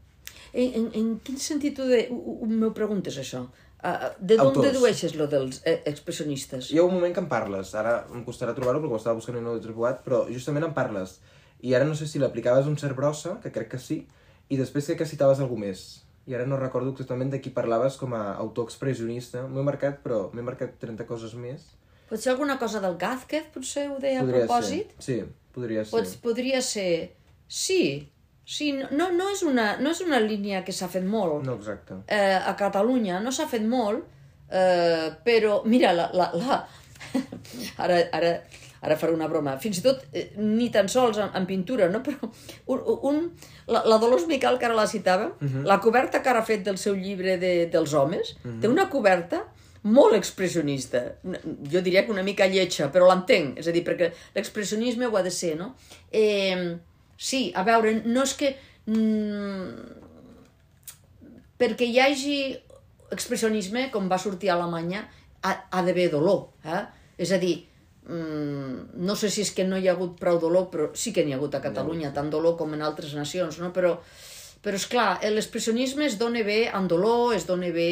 En, 0.54 0.70
en, 0.80 0.88
en 0.96 1.12
quin 1.26 1.42
sentit 1.42 1.76
tu 1.76 1.90
de, 1.90 2.06
ho, 2.14 2.38
ho, 2.38 2.48
me 2.48 2.72
preguntes 2.78 3.20
això? 3.20 3.44
Uh, 3.84 4.14
de 4.16 4.38
d'on 4.40 4.56
dedueixes 4.64 5.12
lo 5.20 5.26
dels 5.28 5.58
eh, 5.68 5.82
expressionistes? 5.90 6.70
Hi 6.72 6.80
ha 6.80 6.86
un 6.88 6.94
moment 6.96 7.12
que 7.12 7.20
em 7.20 7.28
parles, 7.28 7.74
ara 7.76 7.98
em 8.16 8.22
costarà 8.24 8.54
trobar-ho 8.56 8.80
perquè 8.80 8.96
ho 8.96 9.00
estava 9.02 9.18
buscant 9.18 9.36
i 9.36 9.44
no 9.44 9.52
ho 9.52 9.60
he 9.60 9.64
trobat, 9.66 10.00
però 10.06 10.22
justament 10.32 10.64
em 10.70 10.72
parles. 10.78 11.18
I 11.60 11.76
ara 11.76 11.84
no 11.88 11.96
sé 12.00 12.08
si 12.08 12.22
l'aplicaves 12.22 12.70
a 12.70 12.72
un 12.72 12.80
cert 12.80 12.96
brossa, 12.96 13.38
que 13.44 13.52
crec 13.52 13.74
que 13.74 13.82
sí, 13.84 14.06
i 14.48 14.60
després 14.60 14.88
crec 14.88 15.02
que 15.04 15.10
citaves 15.10 15.44
algú 15.44 15.60
més. 15.60 15.84
I 16.28 16.38
ara 16.38 16.48
no 16.48 16.56
recordo 16.56 16.94
exactament 16.94 17.34
de 17.34 17.42
qui 17.44 17.52
parlaves 17.52 17.98
com 18.00 18.16
a 18.16 18.22
autor 18.40 18.70
expressionista. 18.70 19.44
M'ho 19.48 19.60
he 19.60 19.68
marcat, 19.68 20.00
però 20.04 20.30
m'he 20.32 20.46
marcat 20.48 20.78
30 20.80 21.04
coses 21.10 21.36
més. 21.36 21.66
Potser 22.08 22.32
alguna 22.32 22.56
cosa 22.62 22.80
del 22.80 22.96
Gázquez, 23.00 23.50
potser 23.52 23.90
ho 23.92 24.00
deia 24.00 24.22
a 24.22 24.24
Podria 24.24 24.46
propòsit? 24.46 24.96
ser. 24.96 25.04
Sí, 25.04 25.18
podria 25.56 25.84
ser. 25.84 25.92
Pots, 25.98 26.16
podria 26.24 26.62
ser... 26.64 26.92
Sí, 27.48 28.08
sí, 28.46 28.72
no, 28.74 28.88
no, 28.92 29.12
no, 29.12 29.30
és 29.32 29.44
una, 29.44 29.78
no 29.80 29.92
és 29.92 30.02
una 30.06 30.20
línia 30.20 30.64
que 30.64 30.76
s'ha 30.76 30.90
fet 30.92 31.06
molt. 31.06 31.44
No, 31.48 31.58
exacte. 31.60 32.02
Eh, 32.08 32.36
a 32.36 32.56
Catalunya 32.60 33.22
no 33.24 33.32
s'ha 33.32 33.48
fet 33.48 33.64
molt, 33.64 34.04
eh, 34.50 35.12
però, 35.26 35.62
mira, 35.66 35.94
la, 35.94 36.10
la, 36.14 36.30
la... 36.36 36.60
ara, 37.84 38.02
ara, 38.12 38.34
ara 38.84 38.98
faré 39.00 39.16
una 39.16 39.30
broma. 39.32 39.56
Fins 39.64 39.80
i 39.80 39.86
tot, 39.86 40.04
eh, 40.12 40.30
ni 40.38 40.70
tan 40.74 40.92
sols 40.92 41.20
en, 41.24 41.32
en 41.40 41.48
pintura, 41.50 41.90
no? 41.90 42.04
però 42.04 42.30
un, 42.74 42.86
un, 43.10 43.26
la, 43.72 43.86
la 43.88 44.00
Dolors 44.02 44.28
Miquel, 44.28 44.60
que 44.60 44.68
ara 44.68 44.78
la 44.78 44.88
citava, 44.88 45.32
uh 45.34 45.48
-huh. 45.48 45.66
la 45.68 45.80
coberta 45.80 46.22
que 46.22 46.30
ara 46.30 46.40
ha 46.40 46.46
fet 46.46 46.64
del 46.64 46.78
seu 46.78 46.96
llibre 46.96 47.38
de, 47.38 47.68
dels 47.72 47.94
homes, 47.94 48.36
uh 48.44 48.52
-huh. 48.52 48.62
té 48.62 48.68
una 48.68 48.90
coberta 48.90 49.46
molt 49.84 50.16
expressionista. 50.16 51.02
Jo 51.72 51.82
diria 51.82 52.06
que 52.06 52.12
una 52.12 52.24
mica 52.24 52.48
lletja, 52.48 52.90
però 52.92 53.08
l'entenc. 53.08 53.58
És 53.60 53.68
a 53.68 53.72
dir, 53.72 53.84
perquè 53.84 54.12
l'expressionisme 54.36 55.08
ho 55.08 55.18
ha 55.18 55.24
de 55.24 55.32
ser, 55.32 55.58
no? 55.58 55.76
Eh, 56.12 56.78
sí, 57.24 57.44
a 57.56 57.64
veure, 57.68 57.96
no 58.06 58.26
és 58.28 58.36
que... 58.40 58.54
Mm, 58.92 60.02
perquè 61.62 61.88
hi 61.88 62.00
hagi 62.04 62.38
expressionisme, 63.14 63.88
com 63.94 64.10
va 64.12 64.20
sortir 64.20 64.50
a 64.52 64.58
Alemanya, 64.58 65.06
ha, 65.44 65.54
ha 65.72 65.84
d'haver 65.86 66.10
dolor. 66.12 66.50
Eh? 66.66 66.82
És 67.24 67.32
a 67.32 67.40
dir, 67.40 67.56
mm, 68.10 69.00
no 69.08 69.16
sé 69.20 69.30
si 69.32 69.46
és 69.46 69.54
que 69.56 69.66
no 69.68 69.80
hi 69.80 69.88
ha 69.88 69.96
hagut 69.96 70.18
prou 70.20 70.42
dolor, 70.42 70.68
però 70.74 70.90
sí 70.98 71.14
que 71.16 71.24
n'hi 71.24 71.36
ha 71.36 71.40
hagut 71.40 71.56
a 71.56 71.64
Catalunya, 71.64 72.12
tant 72.16 72.32
dolor 72.34 72.58
com 72.60 72.76
en 72.76 72.84
altres 72.84 73.16
nacions, 73.16 73.62
no? 73.62 73.72
però, 73.76 73.96
però 74.64 74.80
és 74.80 74.90
clar, 74.92 75.22
l'expressionisme 75.38 76.10
es 76.10 76.20
dona 76.20 76.44
bé 76.44 76.66
en 76.74 76.90
dolor, 76.92 77.36
es 77.38 77.48
dona 77.48 77.72
bé 77.72 77.90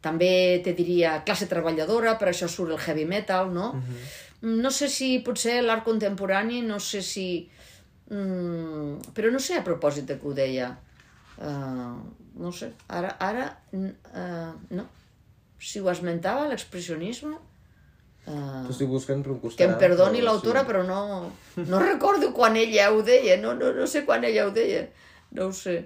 també 0.00 0.62
te 0.62 0.72
diria 0.78 1.18
classe 1.26 1.48
treballadora, 1.50 2.14
per 2.20 2.30
això 2.30 2.48
surt 2.48 2.70
el 2.70 2.82
heavy 2.84 3.04
metal, 3.04 3.52
no? 3.52 3.72
Uh 3.74 3.82
-huh. 3.82 4.08
No 4.62 4.70
sé 4.70 4.88
si 4.88 5.18
potser 5.18 5.62
l'art 5.62 5.84
contemporani, 5.84 6.62
no 6.62 6.78
sé 6.78 7.02
si... 7.02 7.50
Mm, 8.08 9.12
però 9.16 9.32
no 9.32 9.40
sé 9.42 9.58
a 9.58 9.64
propòsit 9.66 10.08
de 10.08 10.18
que 10.20 10.28
ho 10.28 10.36
deia. 10.36 10.72
Uh, 11.38 11.98
no 12.38 12.50
sé, 12.54 12.72
ara, 12.88 13.12
ara 13.22 13.50
uh, 13.74 14.54
no. 14.74 14.86
Si 15.58 15.82
ho 15.82 15.90
esmentava, 15.90 16.48
l'expressionisme, 16.50 17.36
Uh, 18.28 18.66
T'ho 18.66 18.74
estic 18.74 18.88
buscant 18.92 19.22
per 19.24 19.30
un 19.32 19.38
costat. 19.40 19.60
Que 19.62 19.66
em 19.70 19.78
perdoni 19.80 20.20
l'autora, 20.20 20.60
sí. 20.60 20.68
però 20.68 20.82
no, 20.84 21.30
no 21.70 21.78
recordo 21.80 22.28
quan 22.36 22.58
ella 22.60 22.90
ho 22.92 23.00
deia, 23.00 23.38
no, 23.40 23.54
no, 23.56 23.70
no 23.72 23.86
sé 23.88 24.02
quan 24.04 24.26
ella 24.28 24.44
ho 24.44 24.50
deia, 24.52 24.82
no 25.38 25.48
ho 25.48 25.54
sé. 25.56 25.78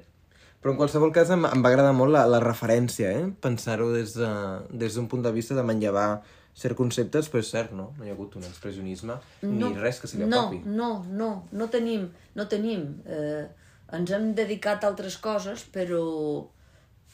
Però 0.62 0.72
en 0.74 0.78
qualsevol 0.78 1.12
cas 1.14 1.30
em, 1.34 1.46
em 1.46 1.62
va 1.62 1.70
agradar 1.70 1.92
molt 1.94 2.14
la, 2.14 2.24
la 2.30 2.40
referència, 2.42 3.12
eh? 3.14 3.28
pensar-ho 3.42 3.92
des 3.94 4.16
d'un 4.18 4.66
de, 4.70 4.80
des 4.82 4.98
punt 5.10 5.22
de 5.22 5.32
vista 5.34 5.54
de 5.58 5.64
manllevar 5.66 6.08
certs 6.54 6.76
conceptes, 6.76 7.28
però 7.32 7.42
és 7.42 7.50
cert, 7.50 7.72
no? 7.76 7.90
No 7.96 8.04
hi 8.04 8.12
ha 8.12 8.16
hagut 8.16 8.36
un 8.36 8.44
expressionisme 8.44 9.16
no, 9.42 9.70
ni 9.70 9.72
res 9.80 10.00
que 10.02 10.10
se 10.10 10.18
li 10.18 10.26
apropi. 10.26 10.60
No, 10.66 10.72
no, 10.76 10.90
no, 11.18 11.30
no 11.58 11.68
tenim, 11.72 12.08
no 12.36 12.46
tenim. 12.50 12.86
Eh, 13.06 13.44
ens 13.96 14.12
hem 14.12 14.32
dedicat 14.36 14.84
a 14.84 14.90
altres 14.92 15.18
coses, 15.20 15.64
però, 15.72 16.04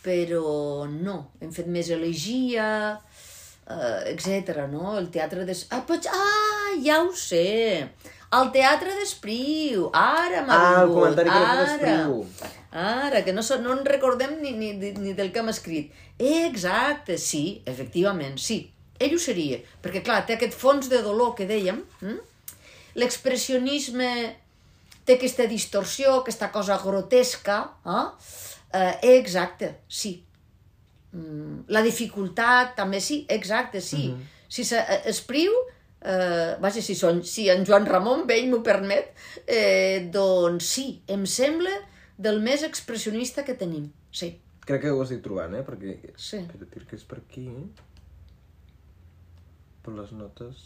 però 0.03 0.87
no. 0.91 1.19
Hem 1.43 1.55
fet 1.55 1.71
més 1.71 1.91
elegia, 1.95 2.69
uh, 2.99 3.99
etc. 4.13 4.63
no? 4.71 4.95
El 4.99 5.11
teatre 5.15 5.47
de... 5.49 5.57
Ah, 5.75 5.83
pots... 5.87 6.11
ah, 6.11 6.77
ja 6.85 7.03
ho 7.03 7.11
sé! 7.15 7.89
El 8.39 8.51
teatre 8.55 8.95
d'Espriu! 8.99 9.89
Ara 9.97 10.45
m'ha 10.47 10.55
ah, 10.55 10.63
vingut! 10.63 10.79
Ah, 10.79 10.83
el 10.85 10.95
comentari 10.95 11.35
que 11.35 11.61
d'Espriu! 11.63 12.17
Ara, 12.79 13.23
que 13.25 13.33
no, 13.33 13.43
no 13.63 13.77
en 13.79 13.87
recordem 13.89 14.37
ni, 14.43 14.53
ni, 14.53 14.75
ni 14.77 15.15
del 15.17 15.33
que 15.33 15.41
hem 15.41 15.49
escrit. 15.51 15.95
Exacte, 16.19 17.17
sí, 17.19 17.63
efectivament, 17.67 18.37
sí. 18.39 18.67
Ell 18.99 19.15
ho 19.15 19.23
seria, 19.23 19.61
perquè 19.83 20.03
clar, 20.03 20.25
té 20.27 20.35
aquest 20.35 20.57
fons 20.59 20.89
de 20.91 21.03
dolor 21.03 21.35
que 21.39 21.47
dèiem, 21.47 21.83
hm? 22.03 22.21
l'expressionisme 22.99 24.13
té 25.07 25.17
aquesta 25.17 25.47
distorsió, 25.49 26.19
aquesta 26.21 26.51
cosa 26.53 26.79
grotesca, 26.83 27.61
eh? 27.87 28.07
eh 28.79 29.15
exacte, 29.17 29.77
sí, 29.89 30.19
Mm, 31.17 31.65
la 31.73 31.81
dificultat, 31.81 32.75
també 32.77 33.01
sí, 33.01 33.23
exacte, 33.29 33.81
sí. 33.81 34.09
Mm 34.09 34.15
-hmm. 34.15 34.37
Si 34.49 34.65
s'espriu, 34.65 35.53
eh, 36.01 36.57
vaja, 36.61 36.83
si, 36.83 36.95
son, 36.95 37.25
si 37.25 37.49
en 37.49 37.65
Joan 37.65 37.87
Ramon 37.87 38.27
Vell 38.27 38.49
m'ho 38.49 38.63
permet, 38.63 39.15
eh, 39.47 40.09
doncs 40.13 40.65
sí, 40.65 41.03
em 41.07 41.27
sembla 41.27 41.75
del 42.17 42.41
més 42.41 42.63
expressionista 42.63 43.45
que 43.45 43.55
tenim, 43.55 43.93
sí. 44.11 44.41
Crec 44.67 44.83
que 44.83 44.91
ho 44.91 45.03
estic 45.03 45.23
trobant, 45.23 45.55
eh? 45.55 45.65
Perquè... 45.65 46.13
Sí. 46.17 46.37
Espera, 46.37 46.85
que 46.89 46.97
és 46.97 47.05
per 47.05 47.19
aquí. 47.19 47.49
Per 49.89 49.95
les 49.97 50.11
notes... 50.13 50.65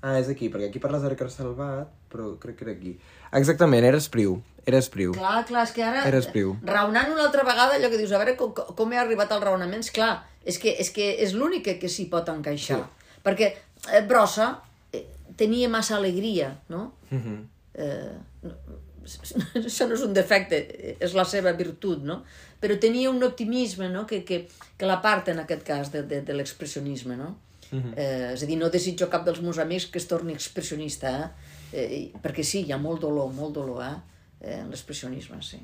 Ah, 0.00 0.16
és 0.16 0.30
aquí, 0.32 0.48
perquè 0.50 0.70
aquí 0.70 0.80
parles 0.80 1.02
de 1.04 1.26
Salvat, 1.28 1.90
però 2.10 2.30
crec 2.40 2.56
que 2.56 2.64
era 2.64 2.72
aquí. 2.72 2.94
Exactament, 3.36 3.84
era 3.84 3.98
Espriu. 4.00 4.40
Era 4.66 4.78
Espriu. 4.78 5.12
Clar, 5.12 5.44
clar, 5.46 5.64
és 5.68 5.72
que 5.76 5.82
ara... 5.84 6.00
Era 6.08 6.18
Espriu. 6.18 6.54
Raonant 6.64 7.12
una 7.12 7.26
altra 7.26 7.44
vegada, 7.44 7.76
allò 7.76 7.90
que 7.92 7.98
dius, 8.00 8.14
a 8.16 8.18
veure 8.22 8.34
com, 8.40 8.54
com 8.56 8.94
he 8.94 8.98
arribat 8.98 9.30
als 9.36 9.44
raonaments, 9.44 9.90
clar, 9.94 10.24
és 10.42 10.58
que 10.58 10.72
és, 10.82 10.90
que 10.96 11.06
és 11.22 11.34
l'únic 11.36 11.66
que, 11.68 11.74
que 11.82 11.90
s'hi 11.92 12.08
pot 12.10 12.32
encaixar. 12.32 12.80
Sí. 12.80 13.18
Perquè 13.26 13.50
eh, 13.52 14.00
Brossa 14.08 14.48
eh, 14.90 15.04
tenia 15.36 15.68
massa 15.68 15.98
alegria, 16.00 16.54
no? 16.72 16.94
Uh 17.10 17.14
mhm. 17.14 17.36
-huh. 17.36 17.84
eh, 17.84 19.60
això 19.68 19.86
no 19.86 19.94
és 19.94 20.02
un 20.08 20.16
defecte, 20.16 20.56
és 20.98 21.14
la 21.14 21.24
seva 21.24 21.52
virtut, 21.52 22.02
no? 22.02 22.24
Però 22.60 22.80
tenia 22.80 23.10
un 23.10 23.22
optimisme, 23.22 23.92
no?, 23.92 24.06
que, 24.06 24.24
que, 24.24 24.48
que 24.78 24.86
la 24.86 25.00
part, 25.02 25.28
en 25.28 25.38
aquest 25.44 25.62
cas, 25.62 25.92
de, 25.92 26.02
de, 26.02 26.22
de 26.22 26.34
l'expressionisme, 26.34 27.16
no? 27.16 27.36
Uh 27.70 27.76
mhm. 27.76 27.90
-huh. 27.90 27.94
eh, 27.96 28.32
és 28.34 28.42
a 28.42 28.46
dir, 28.46 28.58
no 28.58 28.70
desitjo 28.70 29.08
cap 29.08 29.24
dels 29.24 29.40
meus 29.40 29.58
amics 29.58 29.86
que 29.86 29.98
es 29.98 30.06
torni 30.06 30.32
expressionista, 30.32 31.32
eh? 31.72 31.78
eh 31.78 32.12
perquè 32.22 32.42
sí, 32.42 32.64
hi 32.66 32.72
ha 32.72 32.78
molt 32.78 33.00
dolor, 33.00 33.32
molt 33.32 33.54
dolor, 33.54 33.82
eh? 33.82 33.96
eh, 34.40 34.62
l'expressionisme, 34.68 35.40
sí. 35.42 35.60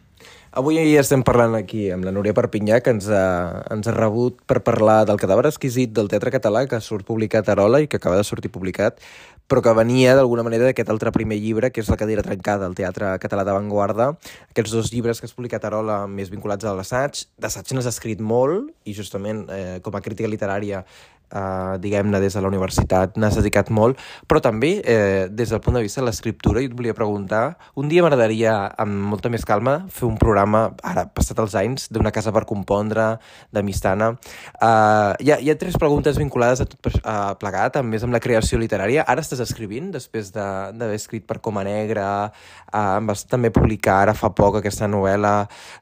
Avui 0.57 0.77
ja 0.77 1.01
estem 1.01 1.23
parlant 1.25 1.55
aquí 1.57 1.89
amb 1.93 2.05
la 2.05 2.13
Núria 2.13 2.35
Perpinyà, 2.37 2.81
que 2.85 2.93
ens 2.93 3.09
ha, 3.09 3.65
ens 3.73 3.89
ha 3.89 3.95
rebut 3.97 4.43
per 4.49 4.63
parlar 4.65 5.05
del 5.09 5.21
cadàver 5.21 5.47
exquisit 5.49 5.95
del 5.97 6.11
teatre 6.13 6.33
català, 6.35 6.67
que 6.69 6.81
surt 6.85 7.07
publicat 7.09 7.49
a 7.49 7.57
Arola 7.57 7.81
i 7.81 7.89
que 7.89 7.97
acaba 8.01 8.19
de 8.21 8.25
sortir 8.25 8.53
publicat, 8.53 9.01
però 9.47 9.63
que 9.63 9.73
venia 9.79 10.17
d'alguna 10.19 10.43
manera 10.43 10.67
d'aquest 10.67 10.91
altre 10.91 11.13
primer 11.15 11.39
llibre, 11.39 11.71
que 11.71 11.81
és 11.81 11.89
La 11.89 11.97
cadira 11.97 12.25
trencada, 12.27 12.67
el 12.67 12.75
teatre 12.75 13.15
català 13.23 13.45
d'avantguarda. 13.47 14.11
Aquests 14.51 14.75
dos 14.75 14.93
llibres 14.93 15.21
que 15.21 15.29
has 15.31 15.37
publicat 15.37 15.65
a 15.65 15.71
Arola 15.71 15.99
més 16.11 16.33
vinculats 16.33 16.67
a 16.67 16.75
l'assaig. 16.75 17.25
D'assaig 17.39 17.73
n'has 17.73 17.89
escrit 17.93 18.21
molt, 18.21 18.73
i 18.85 18.95
justament 18.97 19.47
eh, 19.49 19.79
com 19.83 19.95
a 19.95 20.03
crítica 20.03 20.29
literària 20.29 20.83
eh, 21.33 21.75
diguem-ne, 21.83 22.21
des 22.23 22.37
de 22.37 22.43
la 22.45 22.51
universitat 22.51 23.17
n'has 23.19 23.39
dedicat 23.41 23.71
molt, 23.75 23.99
però 24.29 24.43
també 24.45 24.77
eh, 24.85 25.27
des 25.31 25.51
del 25.51 25.63
punt 25.65 25.79
de 25.79 25.85
vista 25.85 26.01
de 26.01 26.07
l'escriptura, 26.09 26.63
i 26.63 26.71
et 26.71 26.77
volia 26.77 26.95
preguntar, 26.95 27.57
un 27.77 27.91
dia 27.91 28.05
m'agradaria, 28.05 28.55
amb 28.79 29.11
molta 29.13 29.33
més 29.33 29.45
calma, 29.49 29.79
fer 29.93 30.07
un 30.09 30.19
programa, 30.21 30.71
ara, 30.87 31.07
passat 31.11 31.41
els 31.43 31.57
anys, 31.59 31.89
d'una 31.91 32.15
casa 32.15 32.33
per 32.35 32.45
compondre, 32.47 33.17
de 33.53 33.63
Mistana. 33.67 34.13
Eh, 34.61 35.13
hi, 35.27 35.33
ha, 35.33 35.41
hi 35.43 35.51
ha 35.51 35.59
tres 35.59 35.79
preguntes 35.81 36.19
vinculades 36.21 36.63
a 36.63 36.69
tot 36.69 36.93
uh, 36.93 37.35
plegat, 37.41 37.75
també 37.77 37.97
més 37.97 38.05
amb 38.07 38.15
la 38.15 38.21
creació 38.23 38.59
literària. 38.61 39.05
Ara 39.09 39.25
estàs 39.25 39.41
escrivint, 39.43 39.91
després 39.95 40.33
d'haver 40.35 40.93
de, 40.93 40.95
escrit 40.97 41.27
per 41.27 41.41
Coma 41.45 41.65
Negra, 41.67 42.09
eh, 42.73 42.99
vas 43.09 43.27
també 43.31 43.53
publicar 43.55 44.01
ara 44.05 44.17
fa 44.17 44.33
poc 44.37 44.61
aquesta 44.61 44.89
novel·la, 44.91 45.35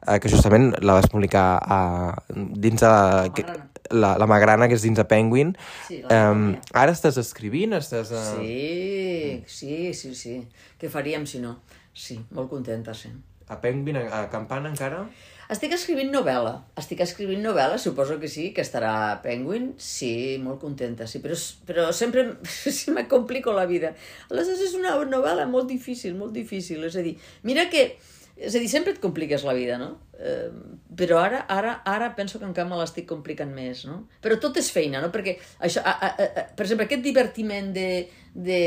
eh, 0.06 0.18
que 0.20 0.32
justament 0.32 0.72
la 0.82 0.98
vas 1.00 1.10
publicar 1.10 1.46
eh, 1.78 2.42
dins 2.66 2.84
de... 2.84 2.94
Que, 3.34 3.46
la, 3.90 4.14
la 4.18 4.28
Magrana, 4.30 4.68
que 4.68 4.78
és 4.78 4.86
dins 4.86 4.98
de 4.98 5.04
Penguin. 5.08 5.52
Sí, 5.88 6.00
um, 6.08 6.54
ara 6.72 6.94
estàs 6.94 7.18
escrivint? 7.20 7.76
Estàs 7.76 8.14
a... 8.14 8.24
Sí, 8.38 9.42
sí, 9.46 9.92
sí, 9.96 10.14
sí. 10.18 10.40
Què 10.80 10.90
faríem 10.92 11.28
si 11.28 11.42
no? 11.44 11.58
Sí, 11.94 12.18
molt 12.34 12.50
contenta, 12.52 12.94
sí. 12.96 13.12
A 13.48 13.60
Penguin, 13.60 14.00
a, 14.00 14.08
a 14.22 14.26
Campana 14.32 14.70
encara? 14.72 15.04
Estic 15.52 15.74
escrivint 15.76 16.08
novel·la. 16.08 16.54
Estic 16.80 17.02
escrivint 17.04 17.42
novel·la, 17.44 17.76
suposo 17.78 18.16
que 18.20 18.30
sí, 18.32 18.48
que 18.56 18.64
estarà 18.64 18.94
a 19.10 19.18
Penguin. 19.22 19.74
Sí, 19.76 20.40
molt 20.40 20.62
contenta, 20.62 21.06
sí. 21.10 21.20
Però, 21.24 21.36
però 21.68 21.90
sempre 21.92 22.24
si 22.78 22.94
me 22.96 23.04
complico 23.10 23.52
la 23.52 23.66
vida. 23.68 23.92
Aleshores 24.30 24.64
és 24.70 24.74
una 24.78 24.96
novel·la 25.04 25.44
molt 25.50 25.68
difícil, 25.68 26.16
molt 26.16 26.32
difícil. 26.36 26.82
És 26.88 26.96
a 26.96 27.04
dir, 27.04 27.18
mira 27.44 27.68
que 27.72 27.90
és 28.36 28.54
a 28.54 28.58
dir, 28.58 28.68
sempre 28.68 28.90
et 28.94 28.98
compliques 28.98 29.44
la 29.46 29.54
vida, 29.54 29.76
no? 29.78 29.92
Eh, 30.18 30.50
però 30.98 31.20
ara, 31.22 31.44
ara, 31.50 31.76
ara 31.86 32.10
penso 32.18 32.40
que 32.40 32.46
encara 32.48 32.66
me 32.66 32.78
l'estic 32.80 33.06
complicant 33.06 33.52
més, 33.54 33.84
no? 33.86 34.00
Però 34.24 34.38
tot 34.42 34.58
és 34.58 34.70
feina, 34.74 34.98
no? 35.02 35.12
Perquè 35.14 35.36
això, 35.62 35.84
a, 35.86 35.94
a, 35.94 36.10
a, 36.18 36.44
per 36.58 36.66
exemple, 36.66 36.88
aquest 36.88 37.04
divertiment 37.04 37.70
de, 37.76 37.86
de 38.34 38.58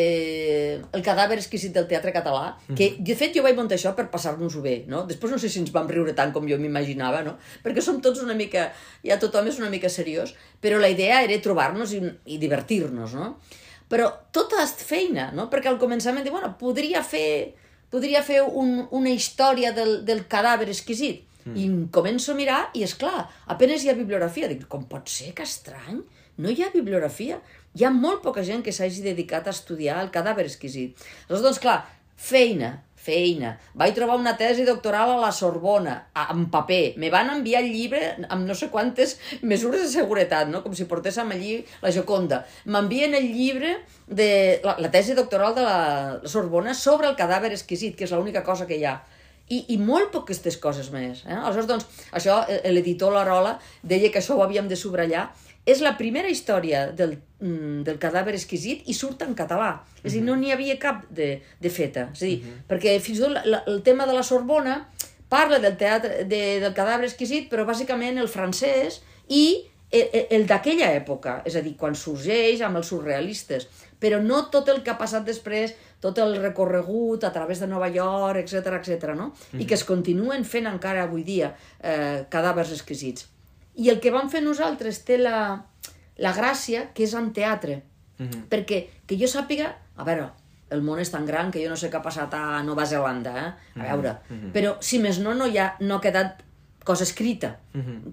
el 0.79 1.03
cadàver 1.03 1.39
exquisit 1.41 1.75
del 1.75 1.89
teatre 1.91 2.15
català, 2.15 2.55
que 2.69 2.93
mhm. 2.93 3.03
de 3.11 3.19
fet 3.19 3.35
jo 3.35 3.43
vaig 3.43 3.59
muntar 3.59 3.75
això 3.75 3.91
per 3.97 4.07
passar-nos-ho 4.13 4.63
bé, 4.63 4.77
no? 4.87 5.03
Després 5.09 5.35
no 5.35 5.41
sé 5.43 5.51
si 5.51 5.59
ens 5.59 5.75
vam 5.75 5.91
riure 5.91 6.15
tant 6.15 6.31
com 6.35 6.47
jo 6.47 6.59
m'imaginava, 6.63 7.25
no? 7.27 7.35
Perquè 7.67 7.83
som 7.83 7.99
tots 8.03 8.23
una 8.23 8.39
mica, 8.39 8.69
ja 9.03 9.19
tothom 9.19 9.51
és 9.51 9.59
una 9.59 9.71
mica 9.73 9.91
seriós, 9.91 10.31
però 10.63 10.79
la 10.79 10.93
idea 10.95 11.19
era 11.27 11.43
trobar-nos 11.43 11.91
i, 11.91 12.05
i 12.31 12.39
divertir-nos, 12.39 13.19
no? 13.19 13.33
Però 13.91 14.07
tot 14.35 14.55
és 14.63 14.79
feina, 14.83 15.33
no? 15.35 15.51
Perquè 15.51 15.71
al 15.71 15.79
començament 15.79 16.23
diu, 16.23 16.35
bueno, 16.35 16.55
podria 16.59 17.03
fer 17.03 17.27
podria 17.93 18.23
fer 18.25 18.41
un, 18.43 18.87
una 18.91 19.13
història 19.13 19.73
del, 19.75 20.01
del 20.07 20.25
cadàver 20.29 20.69
exquisit. 20.71 21.23
Mm. 21.47 21.55
I 21.55 21.67
començo 21.95 22.33
a 22.33 22.39
mirar 22.39 22.61
i, 22.73 22.83
és 22.83 22.95
clar, 22.99 23.27
apenes 23.53 23.83
hi 23.83 23.91
ha 23.91 23.97
bibliografia. 23.97 24.49
Dic, 24.51 24.65
com 24.71 24.87
pot 24.89 25.09
ser? 25.11 25.33
Que 25.37 25.47
estrany. 25.47 26.01
No 26.37 26.51
hi 26.51 26.63
ha 26.63 26.73
bibliografia. 26.73 27.39
Hi 27.77 27.85
ha 27.85 27.93
molt 27.93 28.23
poca 28.25 28.43
gent 28.45 28.63
que 28.65 28.73
s'hagi 28.75 29.05
dedicat 29.05 29.47
a 29.47 29.55
estudiar 29.55 30.01
el 30.03 30.11
cadàver 30.13 30.47
exquisit. 30.47 30.97
Aleshores, 31.27 31.45
doncs, 31.45 31.61
clar, 31.63 31.79
feina, 32.17 32.73
feina. 33.07 33.55
Vaig 33.79 33.95
trobar 33.95 34.17
una 34.19 34.35
tesi 34.39 34.65
doctoral 34.67 35.13
a 35.15 35.19
la 35.21 35.31
Sorbona, 35.31 35.95
en 36.27 36.47
paper. 36.53 36.95
Me 37.01 37.11
van 37.13 37.31
enviar 37.33 37.63
el 37.63 37.71
llibre 37.73 38.03
amb 38.27 38.47
no 38.47 38.55
sé 38.57 38.69
quantes 38.73 39.17
mesures 39.41 39.85
de 39.85 39.91
seguretat, 39.93 40.51
no? 40.51 40.63
com 40.65 40.75
si 40.75 40.87
portéssim 40.89 41.31
allí 41.35 41.59
la 41.83 41.93
Joconda. 41.95 42.43
M'envien 42.65 43.15
el 43.17 43.29
llibre 43.33 43.77
de 44.07 44.31
la, 44.63 44.77
la 44.83 44.91
tesi 44.93 45.15
doctoral 45.17 45.55
de 45.55 45.67
la 45.67 45.77
Sorbona 46.27 46.75
sobre 46.75 47.11
el 47.11 47.19
cadàver 47.19 47.53
exquisit, 47.55 47.95
que 47.97 48.07
és 48.07 48.15
l'única 48.15 48.43
cosa 48.47 48.67
que 48.67 48.79
hi 48.79 48.87
ha. 48.87 48.97
I, 49.47 49.61
i 49.71 49.77
molt 49.79 50.11
poques 50.11 50.41
coses 50.59 50.89
més. 50.91 51.21
Eh? 51.23 51.31
Aleshores, 51.31 51.67
doncs, 51.69 51.85
això, 52.11 52.41
eh, 52.51 52.67
l'editor 52.73 53.13
Larola 53.15 53.53
deia 53.81 54.11
que 54.11 54.19
això 54.19 54.35
ho 54.35 54.43
havíem 54.43 54.67
de 54.67 54.75
subratllar, 54.75 55.29
és 55.67 55.81
la 55.83 55.97
primera 55.99 56.29
història 56.31 56.85
del, 56.95 57.17
mm, 57.43 57.83
del 57.87 57.99
cadàver 57.99 58.33
exquisit 58.37 58.87
i 58.87 58.95
surt 58.95 59.25
en 59.25 59.35
català. 59.35 59.73
És 60.01 60.13
a 60.13 60.15
dir, 60.15 60.23
no 60.23 60.33
mhm. 60.33 60.41
n'hi 60.41 60.53
havia 60.55 60.77
cap 60.79 61.03
de, 61.11 61.41
de 61.59 61.69
feta. 61.69 62.07
És 62.13 62.23
a 62.23 62.25
dir, 62.25 62.37
uh 62.39 62.45
mhm. 62.45 62.53
-huh. 62.53 62.67
perquè 62.69 62.99
fins 62.99 63.19
i 63.19 63.21
tot 63.21 63.45
la, 63.45 63.63
el 63.67 63.81
tema 63.83 64.05
de 64.07 64.13
la 64.13 64.23
Sorbona 64.23 64.87
parla 65.29 65.59
del 65.59 65.75
teatre 65.75 66.23
de, 66.23 66.59
del 66.59 66.73
cadàver 66.73 67.05
exquisit, 67.05 67.51
però 67.51 67.65
bàsicament 67.65 68.17
el 68.17 68.29
francès 68.31 69.01
i 69.27 69.67
el, 69.91 70.09
el, 70.13 70.25
el 70.29 70.47
d'aquella 70.47 70.89
època, 70.95 71.41
és 71.45 71.55
a 71.55 71.61
dir, 71.61 71.75
quan 71.75 71.95
sorgeix 71.95 72.61
amb 72.61 72.77
els 72.77 72.87
surrealistes, 72.87 73.67
però 73.99 74.21
no 74.23 74.49
tot 74.49 74.69
el 74.69 74.83
que 74.83 74.91
ha 74.91 74.97
passat 74.97 75.25
després, 75.25 75.73
tot 75.99 76.17
el 76.17 76.35
recorregut 76.41 77.23
a 77.23 77.31
través 77.31 77.59
de 77.59 77.67
Nova 77.67 77.87
York, 77.89 78.37
etc 78.37 78.67
etc. 78.79 79.15
no? 79.15 79.27
Mm 79.27 79.31
-hmm. 79.31 79.61
I 79.61 79.65
que 79.65 79.73
es 79.73 79.83
continuen 79.83 80.45
fent 80.45 80.67
encara 80.67 81.03
avui 81.03 81.23
dia 81.23 81.55
eh, 81.83 82.25
cadàvers 82.29 82.71
exquisits. 82.71 83.36
I 83.77 83.91
el 83.93 84.01
que 84.01 84.11
vam 84.13 84.29
fer 84.33 84.41
nosaltres 84.45 85.03
té 85.05 85.19
la, 85.21 85.37
la 86.17 86.33
gràcia 86.33 86.87
que 86.97 87.05
és 87.05 87.13
en 87.17 87.31
teatre. 87.33 87.81
Mhm. 88.17 88.47
Perquè 88.49 88.83
que 89.05 89.17
jo 89.19 89.29
sàpiga... 89.29 89.69
A 89.97 90.05
veure, 90.05 90.31
el 90.73 90.81
món 90.83 90.99
és 90.99 91.11
tan 91.13 91.25
gran 91.25 91.51
que 91.53 91.61
jo 91.63 91.69
no 91.71 91.77
sé 91.79 91.89
què 91.91 91.99
ha 91.99 92.05
passat 92.05 92.33
a 92.33 92.61
Nova 92.65 92.85
Zelanda, 92.85 93.33
eh? 93.43 93.79
A 93.79 93.95
veure. 93.95 94.17
Però, 94.53 94.75
si 94.81 94.99
més 94.99 95.21
no, 95.23 95.33
no, 95.37 95.47
hi 95.47 95.57
ha, 95.61 95.71
no 95.81 95.97
ha 95.97 96.03
quedat 96.03 96.43
cosa 96.87 97.03
escrita 97.03 97.57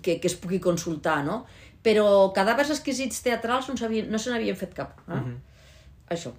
que, 0.02 0.18
que 0.20 0.28
es 0.28 0.36
pugui 0.38 0.60
consultar, 0.60 1.22
no? 1.26 1.44
Però 1.84 2.06
cadàvers 2.36 2.72
exquisits 2.74 3.20
teatrals 3.22 3.68
no, 3.68 3.76
no 3.76 4.18
se 4.18 4.32
n'havien 4.32 4.56
fet 4.56 4.72
cap. 4.76 5.00
Eh? 5.08 5.20
Això. 6.16 6.32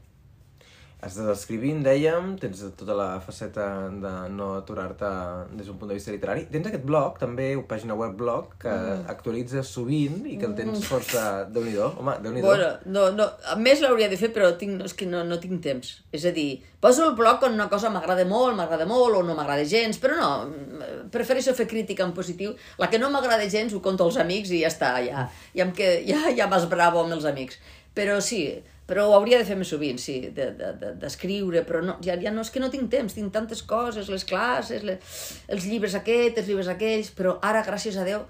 Estàs 1.06 1.28
escrivint, 1.30 1.84
dèiem, 1.86 2.32
tens 2.42 2.64
tota 2.80 2.96
la 2.98 3.08
faceta 3.22 3.66
de 4.02 4.14
no 4.34 4.48
aturar-te 4.58 5.10
des 5.54 5.68
d'un 5.70 5.78
punt 5.78 5.92
de 5.92 5.98
vista 6.00 6.14
literari. 6.14 6.48
Tens 6.50 6.66
aquest 6.72 6.86
blog, 6.88 7.20
també, 7.22 7.52
una 7.60 7.68
pàgina 7.70 7.98
web 8.00 8.16
blog, 8.18 8.56
que 8.64 8.74
actualitzes 9.14 9.70
sovint 9.70 10.24
i 10.26 10.40
que 10.42 10.50
el 10.50 10.56
tens 10.58 10.82
força... 10.90 11.46
Déu-n'hi-do, 11.54 11.92
home, 12.02 12.18
déu 12.24 12.34
nhi 12.34 12.42
Bueno, 12.46 12.72
no, 12.90 13.06
no, 13.14 13.30
a 13.52 13.58
més 13.62 13.84
l'hauria 13.86 14.10
de 14.10 14.18
fer, 14.18 14.32
però 14.34 14.50
tinc, 14.58 14.82
és 14.90 14.98
que 14.98 15.06
no, 15.10 15.22
no 15.30 15.38
tinc 15.44 15.62
temps. 15.62 15.94
És 16.16 16.26
a 16.26 16.34
dir, 16.34 16.50
poso 16.82 17.06
el 17.06 17.14
blog 17.20 17.38
quan 17.44 17.54
una 17.54 17.70
cosa 17.70 17.94
m'agrada 17.94 18.26
molt, 18.26 18.58
m'agrada 18.58 18.90
molt 18.90 19.22
o 19.22 19.24
no 19.30 19.38
m'agrada 19.38 19.70
gens, 19.70 20.02
però 20.02 20.18
no, 20.18 20.30
mm, 20.50 21.10
prefereixo 21.14 21.54
fer 21.54 21.70
crítica 21.70 22.08
en 22.08 22.18
positiu. 22.18 22.58
La 22.82 22.90
que 22.90 23.02
no 23.02 23.14
m'agrada 23.14 23.46
gens 23.46 23.78
ho 23.78 23.86
conto 23.86 24.10
als 24.10 24.18
amics 24.26 24.58
i 24.58 24.66
ja 24.66 24.74
està, 24.74 24.96
ja, 25.06 25.30
ja, 25.54 25.68
em 25.70 25.76
que, 25.78 26.00
ja, 26.10 26.32
ja 26.34 26.50
m'esbravo 26.50 27.06
amb 27.06 27.20
els 27.20 27.30
amics. 27.30 27.62
Però 27.96 28.18
sí, 28.20 28.48
però 28.86 29.08
ho 29.10 29.16
hauria 29.18 29.40
de 29.42 29.46
fer 29.48 29.58
més 29.58 29.72
sovint, 29.74 29.98
sí, 30.02 30.20
d'escriure, 30.30 30.52
de, 30.60 30.74
de, 30.82 30.92
d'escriure, 31.02 31.64
però 31.66 31.82
no, 31.82 31.98
ja, 32.06 32.18
ja 32.22 32.34
no, 32.34 32.44
és 32.46 32.52
que 32.54 32.62
no 32.62 32.70
tinc 32.74 32.92
temps, 32.94 33.16
tinc 33.18 33.34
tantes 33.34 33.64
coses, 33.66 34.12
les 34.14 34.26
classes, 34.30 34.86
les, 34.86 35.18
els 35.50 35.66
llibres 35.66 35.98
aquests, 35.98 36.44
els 36.44 36.52
llibres 36.52 36.70
aquells, 36.70 37.10
però 37.18 37.40
ara, 37.42 37.66
gràcies 37.66 37.98
a 37.98 38.06
Déu, 38.06 38.28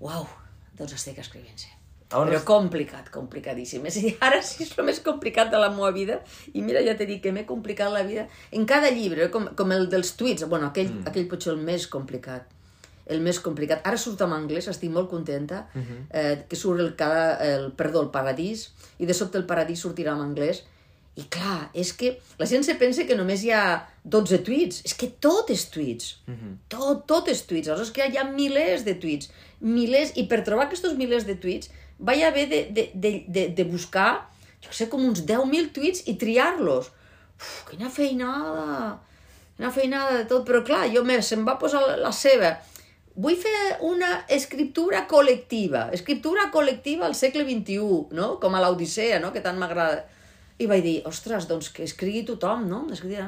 uau, 0.00 0.26
doncs 0.78 0.96
estic 0.96 1.20
escrivint, 1.20 1.58
sí. 1.60 1.72
On 2.12 2.28
Però 2.28 2.36
es- 2.36 2.44
complicat, 2.44 3.06
complicadíssim. 3.08 3.86
És 3.88 3.96
a 3.96 4.00
dir, 4.04 4.10
ara 4.20 4.42
sí 4.44 4.66
és 4.66 4.72
el 4.76 4.84
més 4.84 4.98
complicat 5.00 5.48
de 5.52 5.60
la 5.60 5.70
meva 5.72 5.90
vida. 5.96 6.18
I 6.52 6.60
mira, 6.60 6.82
ja 6.84 6.92
t'he 6.96 7.06
dit 7.08 7.22
que 7.24 7.32
m'he 7.32 7.46
complicat 7.48 7.88
la 7.92 8.02
vida. 8.04 8.26
En 8.52 8.66
cada 8.68 8.90
llibre, 8.92 9.30
com, 9.32 9.46
com 9.56 9.72
el 9.72 9.88
dels 9.88 10.12
tuits, 10.20 10.44
bueno, 10.44 10.68
aquell, 10.68 10.90
mm. 10.92 11.06
aquell 11.08 11.24
potser 11.30 11.54
el 11.54 11.62
més 11.64 11.86
complicat. 11.88 12.50
El 13.06 13.20
més 13.20 13.40
complicat. 13.42 13.82
Ara 13.86 13.98
surt 13.98 14.20
en 14.22 14.32
anglès, 14.32 14.68
estic 14.70 14.90
molt 14.90 15.10
contenta, 15.10 15.66
uh 15.74 15.80
-huh. 15.80 16.02
eh, 16.10 16.44
que 16.48 16.56
surt 16.56 16.80
el, 16.80 16.94
cada, 16.96 17.36
el, 17.44 17.72
perdó, 17.72 18.02
el 18.02 18.10
paradís, 18.10 18.72
i 18.98 19.06
de 19.06 19.14
sobte 19.14 19.38
el 19.38 19.46
paradís 19.46 19.84
sortirà 19.84 20.12
en 20.12 20.22
anglès. 20.22 20.64
I 21.14 21.26
clar, 21.28 21.70
és 21.74 21.92
que 21.92 22.14
la 22.38 22.46
gent 22.46 22.62
se 22.64 22.74
pensa 22.80 23.04
que 23.04 23.14
només 23.14 23.42
hi 23.44 23.50
ha 23.50 23.86
12 24.02 24.38
tuits. 24.38 24.80
És 24.84 24.94
que 24.94 25.10
tot 25.20 25.50
és 25.50 25.68
tuits. 25.70 26.22
Uh 26.26 26.34
-huh. 26.34 26.56
Tot, 26.68 27.06
tot 27.06 27.28
és 27.28 27.46
tuits. 27.46 27.68
Aleshores 27.68 27.90
que 27.90 28.06
hi 28.08 28.16
ha 28.16 28.24
milers 28.24 28.84
de 28.84 28.94
tuits. 28.94 29.30
Milers, 29.60 30.12
i 30.16 30.24
per 30.26 30.42
trobar 30.42 30.64
aquests 30.64 30.96
milers 30.96 31.26
de 31.26 31.34
tuits 31.34 31.68
vaig 31.98 32.22
haver 32.22 32.48
de, 32.48 32.60
de, 32.70 32.90
de, 32.94 33.24
de, 33.28 33.48
de 33.48 33.64
buscar, 33.64 34.30
jo 34.64 34.72
sé, 34.72 34.88
com 34.88 35.04
uns 35.04 35.22
10.000 35.26 35.72
tuits 35.72 36.02
i 36.06 36.16
triar-los. 36.18 36.90
Uf, 37.38 37.64
quina 37.70 37.90
feinada! 37.90 38.98
Quina 39.56 39.70
feinada 39.70 40.18
de 40.18 40.24
tot. 40.30 40.46
Però 40.48 40.62
clar, 40.64 40.86
jo 40.94 41.04
me, 41.04 41.20
se'm 41.22 41.44
va 41.46 41.58
posar 41.60 41.82
la, 41.86 41.96
la 41.96 42.12
seva. 42.12 42.56
Vull 43.14 43.36
fer 43.36 43.76
una 43.84 44.22
escriptura 44.32 45.02
col·lectiva. 45.08 45.88
Escriptura 45.92 46.46
col·lectiva 46.54 47.04
al 47.04 47.16
segle 47.18 47.44
XXI, 47.44 48.14
no? 48.16 48.28
Com 48.40 48.56
a 48.56 48.62
l'Odissea, 48.64 49.20
no? 49.20 49.32
Que 49.34 49.42
tant 49.44 49.60
m'agrada. 49.60 50.06
I 50.62 50.68
vaig 50.70 50.84
dir, 50.84 50.96
ostres, 51.08 51.48
doncs 51.50 51.68
que 51.74 51.84
escrigui 51.84 52.24
tothom, 52.28 52.64
no? 52.70 52.86
Escrigui... 52.94 53.20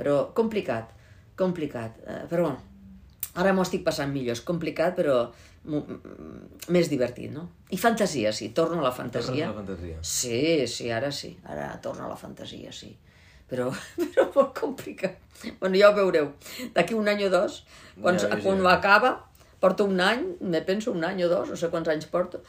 Però 0.00 0.30
complicat, 0.32 0.94
complicat. 1.36 1.98
Eh, 2.08 2.22
però 2.30 2.46
bueno, 2.46 2.62
ara 3.36 3.52
m'ho 3.52 3.66
estic 3.66 3.84
passant 3.84 4.08
millor. 4.14 4.38
És 4.38 4.44
complicat, 4.46 4.96
però 4.96 5.26
més 6.72 6.88
divertit, 6.88 7.28
no? 7.34 7.44
I 7.68 7.76
fantasia, 7.76 8.32
sí. 8.32 8.48
Torno 8.56 8.80
a 8.80 8.86
la 8.86 8.94
fantasia. 8.96 9.50
La 9.50 9.58
fantasia. 9.60 9.98
Sí, 10.00 10.66
sí, 10.66 10.88
ara 10.90 11.12
sí. 11.12 11.34
Ara 11.44 11.74
torna 11.84 12.06
a 12.06 12.08
la 12.08 12.16
fantasia, 12.16 12.72
sí. 12.72 12.94
Però, 13.50 13.68
però 13.98 14.28
molt 14.34 14.54
complicat. 14.60 15.18
Bueno, 15.60 15.74
ja 15.76 15.90
ho 15.90 15.94
veureu. 15.96 16.32
D'aquí 16.76 16.94
un 16.94 17.08
any 17.10 17.24
o 17.26 17.30
dos, 17.32 17.62
quan, 18.00 18.16
Ja, 18.20 18.28
ja, 18.28 18.36
ja. 18.36 18.42
quan 18.44 18.60
ho 18.62 18.68
acaba, 18.70 19.14
porto 19.60 19.84
un 19.88 20.00
any, 20.00 20.26
me 20.40 20.60
penso 20.64 20.92
un 20.92 21.04
any 21.04 21.24
o 21.24 21.28
dos, 21.28 21.48
no 21.50 21.56
sé 21.56 21.68
quants 21.72 21.88
anys 21.92 22.06
porto, 22.12 22.40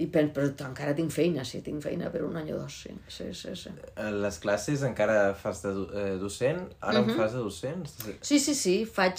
i 0.00 0.06
penso, 0.06 0.32
però 0.36 0.46
encara 0.68 0.94
tinc 0.94 1.10
feina, 1.12 1.42
sí, 1.44 1.60
tinc 1.66 1.82
feina 1.82 2.10
per 2.12 2.22
un 2.24 2.36
any 2.38 2.52
o 2.54 2.58
dos, 2.60 2.76
sí, 2.84 2.92
sí, 3.10 3.30
sí. 3.34 3.54
sí. 3.58 3.72
A 3.96 4.10
les 4.14 4.38
classes 4.42 4.84
encara 4.86 5.34
fas 5.34 5.62
de 5.64 5.72
eh, 5.72 6.16
docent? 6.20 6.62
Ara 6.80 7.00
Mhm. 7.02 7.10
en 7.10 7.16
fas 7.18 7.32
de 7.34 7.38
docent? 7.42 7.86
Sí, 8.22 8.38
sí, 8.38 8.54
sí, 8.54 8.76
faig 8.86 9.18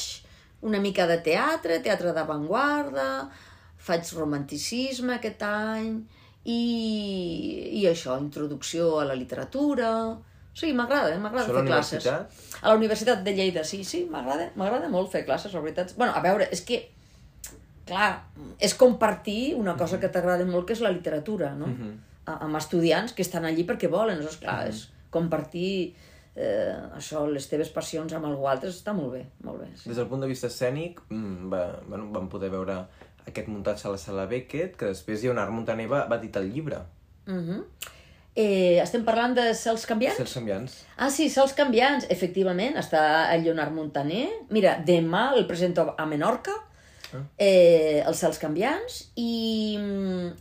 una 0.62 0.80
mica 0.80 1.08
de 1.08 1.18
teatre, 1.26 1.80
teatre 1.84 2.14
d'avantguarda, 2.14 3.30
faig 3.82 4.12
romanticisme 4.14 5.16
aquest 5.18 5.42
any, 5.44 6.04
i, 6.46 6.60
i 7.82 7.86
això, 7.90 8.18
introducció 8.22 9.00
a 9.00 9.06
la 9.06 9.16
literatura... 9.16 10.18
Sí, 10.54 10.74
m'agrada, 10.74 11.18
m'agrada 11.18 11.46
Això 11.48 11.52
a 11.52 11.54
la 11.56 11.62
fer 11.62 11.68
classes. 12.02 12.08
A 12.62 12.68
la 12.70 12.76
Universitat 12.76 13.24
de 13.24 13.34
Lleida, 13.34 13.64
sí, 13.64 13.84
sí, 13.84 14.06
m'agrada 14.12 14.50
m'agrada 14.56 14.90
molt 14.90 15.10
fer 15.12 15.24
classes, 15.26 15.54
la 15.54 15.62
veritat. 15.62 15.94
bueno, 15.98 16.14
a 16.14 16.20
veure, 16.22 16.48
és 16.52 16.62
que, 16.62 16.90
clar, 17.88 18.24
és 18.60 18.74
compartir 18.76 19.56
una 19.56 19.76
cosa 19.78 20.00
que 20.00 20.10
t'agrada 20.10 20.46
molt, 20.46 20.66
que 20.68 20.74
és 20.74 20.82
la 20.82 20.92
literatura, 20.92 21.54
no? 21.56 21.68
A- 22.26 22.38
amb 22.46 22.56
estudiants 22.60 23.14
que 23.14 23.24
estan 23.24 23.46
allí 23.46 23.64
perquè 23.66 23.90
volen, 23.90 24.20
llavors, 24.20 24.38
clar, 24.38 24.68
és 24.68 24.90
compartir 25.10 25.96
eh, 26.36 26.76
això, 26.96 27.26
les 27.28 27.48
teves 27.50 27.70
passions 27.70 28.14
amb 28.14 28.26
algú 28.30 28.46
altre, 28.48 28.70
està 28.70 28.94
molt 28.94 29.12
bé, 29.14 29.26
molt 29.44 29.60
bé. 29.64 29.70
Sí. 29.76 29.90
Des 29.90 29.98
del 29.98 30.08
punt 30.08 30.22
de 30.22 30.28
vista 30.28 30.48
escènic, 30.48 31.02
mm, 31.10 31.50
va, 31.52 31.64
bueno, 31.88 32.12
vam 32.12 32.30
poder 32.30 32.50
veure 32.54 32.78
aquest 33.28 33.48
muntatge 33.48 33.88
a 33.88 33.92
la 33.92 33.98
sala 33.98 34.26
Beckett, 34.28 34.76
que 34.78 34.86
després 34.94 35.24
Lleonard 35.24 35.52
Montaner 35.52 35.88
va, 35.92 36.06
va 36.12 36.20
editar 36.22 36.42
el 36.44 36.52
llibre, 36.54 36.84
Uh 37.28 37.34
-huh. 37.38 37.64
Eh, 38.36 38.80
estem 38.82 39.04
parlant 39.08 39.36
de 39.36 39.52
cels 39.58 39.86
canviants? 39.90 40.20
Cels 40.22 40.36
canviants. 40.40 40.78
Ah, 40.98 41.10
sí, 41.12 41.30
Cels 41.34 41.56
canviants, 41.58 42.08
efectivament, 42.14 42.78
està 42.80 43.04
el 43.34 43.46
Lleonard 43.46 43.76
Montaner. 43.76 44.28
Mira, 44.50 44.78
demà 44.88 45.32
el 45.36 45.48
presento 45.50 45.90
a 45.98 46.06
Menorca, 46.08 46.56
eh, 47.38 48.04
els 48.06 48.22
Cels 48.24 48.40
canviants, 48.40 49.02
i, 49.20 49.76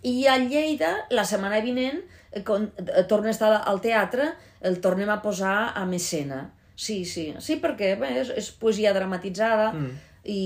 i 0.07 0.15
a 0.31 0.39
Lleida, 0.39 0.95
la 1.11 1.27
setmana 1.27 1.61
vinent, 1.65 2.01
eh, 2.31 2.45
con, 2.47 2.71
eh, 2.79 3.05
torna 3.11 3.33
a 3.33 3.37
estar 3.37 3.53
al 3.59 3.83
teatre, 3.83 4.33
el 4.61 4.81
tornem 4.81 5.11
a 5.11 5.21
posar 5.23 5.73
a 5.75 5.85
Messena. 5.87 6.51
Sí, 6.81 7.05
sí, 7.05 7.35
sí, 7.45 7.59
perquè 7.61 7.97
bé, 8.01 8.15
és, 8.23 8.31
és 8.33 8.53
poesia 8.57 8.95
dramatitzada, 8.97 9.73
mm. 9.75 9.91
i 10.33 10.43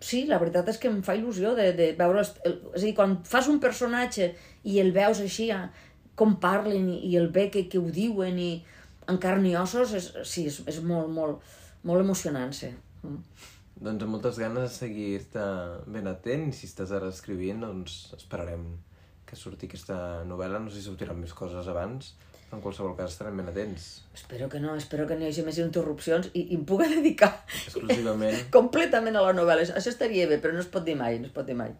sí, 0.00 0.22
la 0.30 0.38
veritat 0.40 0.70
és 0.72 0.78
que 0.80 0.88
em 0.88 1.02
fa 1.04 1.16
il·lusió 1.18 1.52
de, 1.58 1.72
de 1.76 1.90
veure... 1.98 2.22
El, 2.46 2.54
és 2.72 2.80
a 2.80 2.86
dir, 2.86 2.94
quan 2.96 3.18
fas 3.28 3.50
un 3.52 3.58
personatge 3.60 4.30
i 4.64 4.78
el 4.80 4.94
veus 4.96 5.20
així, 5.20 5.50
ah, 5.52 5.66
com 6.18 6.36
parlen 6.42 6.88
i, 6.92 7.00
i 7.10 7.16
el 7.20 7.30
bé 7.34 7.48
que, 7.50 7.66
que 7.70 7.80
ho 7.80 7.90
diuen 7.92 8.38
i 8.38 8.52
en 9.10 9.18
carn 9.20 9.44
i 9.46 9.56
ossos, 9.60 9.92
és, 9.98 10.10
sí, 10.28 10.46
és, 10.50 10.60
és 10.70 10.80
molt, 10.86 11.10
molt, 11.12 11.54
molt 11.84 12.04
emocionant, 12.04 12.54
sí. 12.56 12.70
Mm. 13.02 13.20
Doncs 13.84 14.06
amb 14.06 14.14
moltes 14.14 14.38
ganes 14.38 14.68
de 14.68 14.70
seguir-te 14.70 15.44
ben 15.90 16.06
atent, 16.08 16.48
i 16.48 16.56
si 16.56 16.68
estàs 16.70 16.94
ara 16.94 17.10
escrivint, 17.12 17.64
doncs 17.66 18.14
esperarem 18.16 18.68
que 19.26 19.36
surti 19.36 19.66
aquesta 19.68 19.96
novel·la. 20.28 20.60
No 20.62 20.70
sé 20.70 20.78
si 20.78 20.86
sortiran 20.86 21.18
més 21.18 21.34
coses 21.36 21.68
abans, 21.68 22.12
en 22.54 22.62
qualsevol 22.62 22.94
cas 22.96 23.12
estarem 23.12 23.40
ben 23.40 23.50
atents. 23.50 23.88
Espero 24.14 24.48
que 24.48 24.60
no, 24.62 24.76
espero 24.78 25.08
que 25.10 25.18
no 25.18 25.26
hi 25.26 25.32
hagi 25.32 25.44
més 25.46 25.58
interrupcions 25.62 26.30
i, 26.32 26.46
i 26.54 26.58
em 26.58 26.64
puga 26.68 26.86
dedicar 26.90 27.32
Exclusivament. 27.64 28.38
completament 28.56 29.18
a 29.18 29.24
la 29.26 29.34
novel·la. 29.36 29.66
Això 29.74 29.90
estaria 29.90 30.28
bé, 30.30 30.38
però 30.42 30.54
no 30.54 30.62
es 30.62 30.70
pot 30.70 30.86
dir 30.86 30.96
mai, 31.00 31.18
no 31.18 31.30
es 31.30 31.34
pot 31.34 31.48
dir 31.48 31.58
mai. 31.58 31.74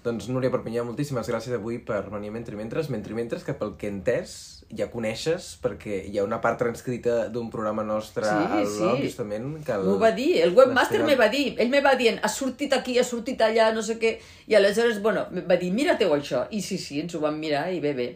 Doncs 0.00 0.30
Núria 0.32 0.48
Perpinyà, 0.48 0.80
moltíssimes 0.88 1.28
gràcies 1.28 1.52
avui 1.52 1.76
per 1.84 2.06
venir 2.08 2.30
a 2.30 2.32
Mentre 2.32 2.56
Mentres. 2.56 2.88
Mentre 2.88 3.12
Mentres, 3.16 3.42
que 3.44 3.52
pel 3.52 3.74
que 3.76 3.88
he 3.88 3.92
entès 3.92 4.32
ja 4.72 4.86
coneixes, 4.88 5.50
perquè 5.60 5.98
hi 6.08 6.16
ha 6.16 6.24
una 6.24 6.38
part 6.40 6.56
transcrita 6.62 7.26
d'un 7.32 7.50
programa 7.52 7.84
nostre 7.84 8.24
Sí, 8.24 8.46
al 8.60 8.64
blog, 8.64 8.94
sí. 8.96 9.08
justament, 9.10 9.50
que 9.66 9.74
el... 9.76 9.84
M'ho 9.84 9.98
va 10.00 10.12
dir, 10.16 10.30
el 10.44 10.54
webmaster 10.56 11.02
me 11.04 11.18
va 11.20 11.28
dir, 11.32 11.50
ell 11.60 11.72
me 11.72 11.82
va 11.84 11.92
dient, 12.00 12.20
has 12.24 12.38
sortit 12.40 12.72
aquí, 12.76 12.96
has 13.02 13.10
sortit 13.12 13.42
allà, 13.44 13.68
no 13.76 13.84
sé 13.84 13.98
què, 14.00 14.14
i 14.48 14.56
aleshores, 14.56 15.02
bueno, 15.04 15.26
va 15.50 15.58
dir, 15.60 15.68
mira-teu 15.74 16.14
això, 16.16 16.46
i 16.48 16.62
sí, 16.64 16.78
sí, 16.80 17.02
ens 17.04 17.18
ho 17.18 17.20
vam 17.26 17.36
mirar 17.42 17.66
i 17.74 17.82
bé, 17.84 17.92
bé. 17.98 18.08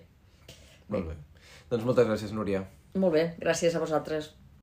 Molt 0.94 1.10
bé. 1.10 1.18
Doncs 1.68 1.84
moltes 1.84 2.08
gràcies, 2.08 2.32
Núria. 2.32 2.64
Molt 2.94 3.12
bé, 3.18 3.26
gràcies 3.42 3.76
a 3.76 3.82
vosaltres. 3.82 4.30